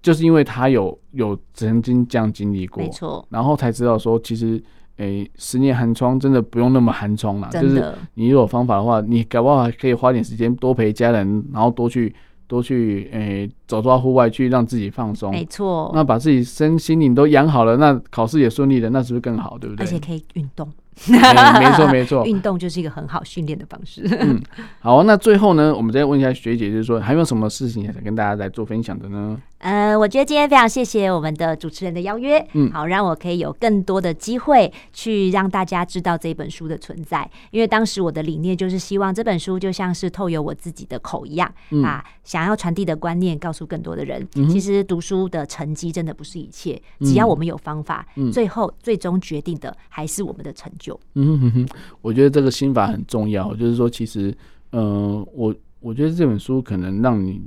[0.00, 4.62] 就是因为他有有曾经这样经历过，没错，然后才知道说其实
[4.98, 7.84] 诶、欸、十年寒窗真的不用那么寒窗啦，就是
[8.14, 12.14] 你有方法的话，你搞不好还可以花点时间多陪家人，然后多去
[12.54, 19.84] 多去诶、欸、走到户外去让自己放松，没错，那把自己身心灵都养好了，那考试也顺利了，那是不是更好，对不对？
[19.84, 20.70] 而且可以运动。
[21.08, 24.06] 欸、没错没错， 运动就是一个很好训练的方式。
[24.20, 24.40] 嗯，
[24.78, 29.36] 好，那最后呢，我们再问一下学姐，就是说还有没有什么事情想跟大家来做分享的呢？
[29.64, 37.28] 呃，我觉得今天非常谢谢我们的主持人的邀约，嗯，好，让我可以有更多的机会去让大家知道这本书的存在。
[37.50, 44.28] 因为当时我的理念就是希望这本书就像是透由我自己的口一样，嗯、把，想要传递的观念告诉更多的人。
[44.36, 51.00] 嗯、其实读书的成绩真的不是一切，只要我们有方法，嗯、最后最终决定的还是我们的成就。
[51.14, 51.68] 嗯哼哼，
[52.02, 54.28] 我觉得这个心法很重要，就是说，其实，
[54.72, 57.40] 嗯、呃，我我觉得这本书可能让你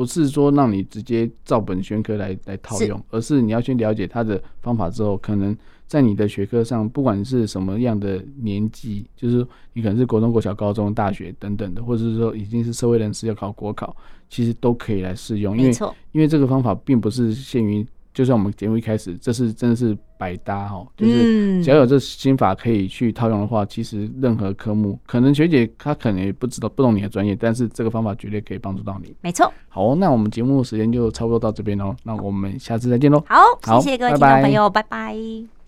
[0.00, 5.54] 不是说让你直接照本宣科来来套用，而是你要先了解他的方法之后，可能
[5.86, 13.94] 在你的学科上，不管是什么样的年纪，就是你可能是国中、国小、高中、大学等等的，或者是说已经是社会人士要考国考，
[14.30, 15.72] 其实都可以来试用，因为
[16.12, 17.86] 因为这个方法并不是限于。
[18.12, 29.14] 就像我们节目一开始，这是真的是百搭哦，就是只要有这心法可以去套用的话，其实任何科目，可能学姐她可能也不知道不懂你的专业，但是这个方法绝对可以帮助到你。
[29.20, 29.52] 没错。
[29.68, 33.22] 好，那我们节目时间就差不多到这边喽，那我们下次再见喽。
[33.26, 35.59] 好，谢谢各位听众朋友，拜拜。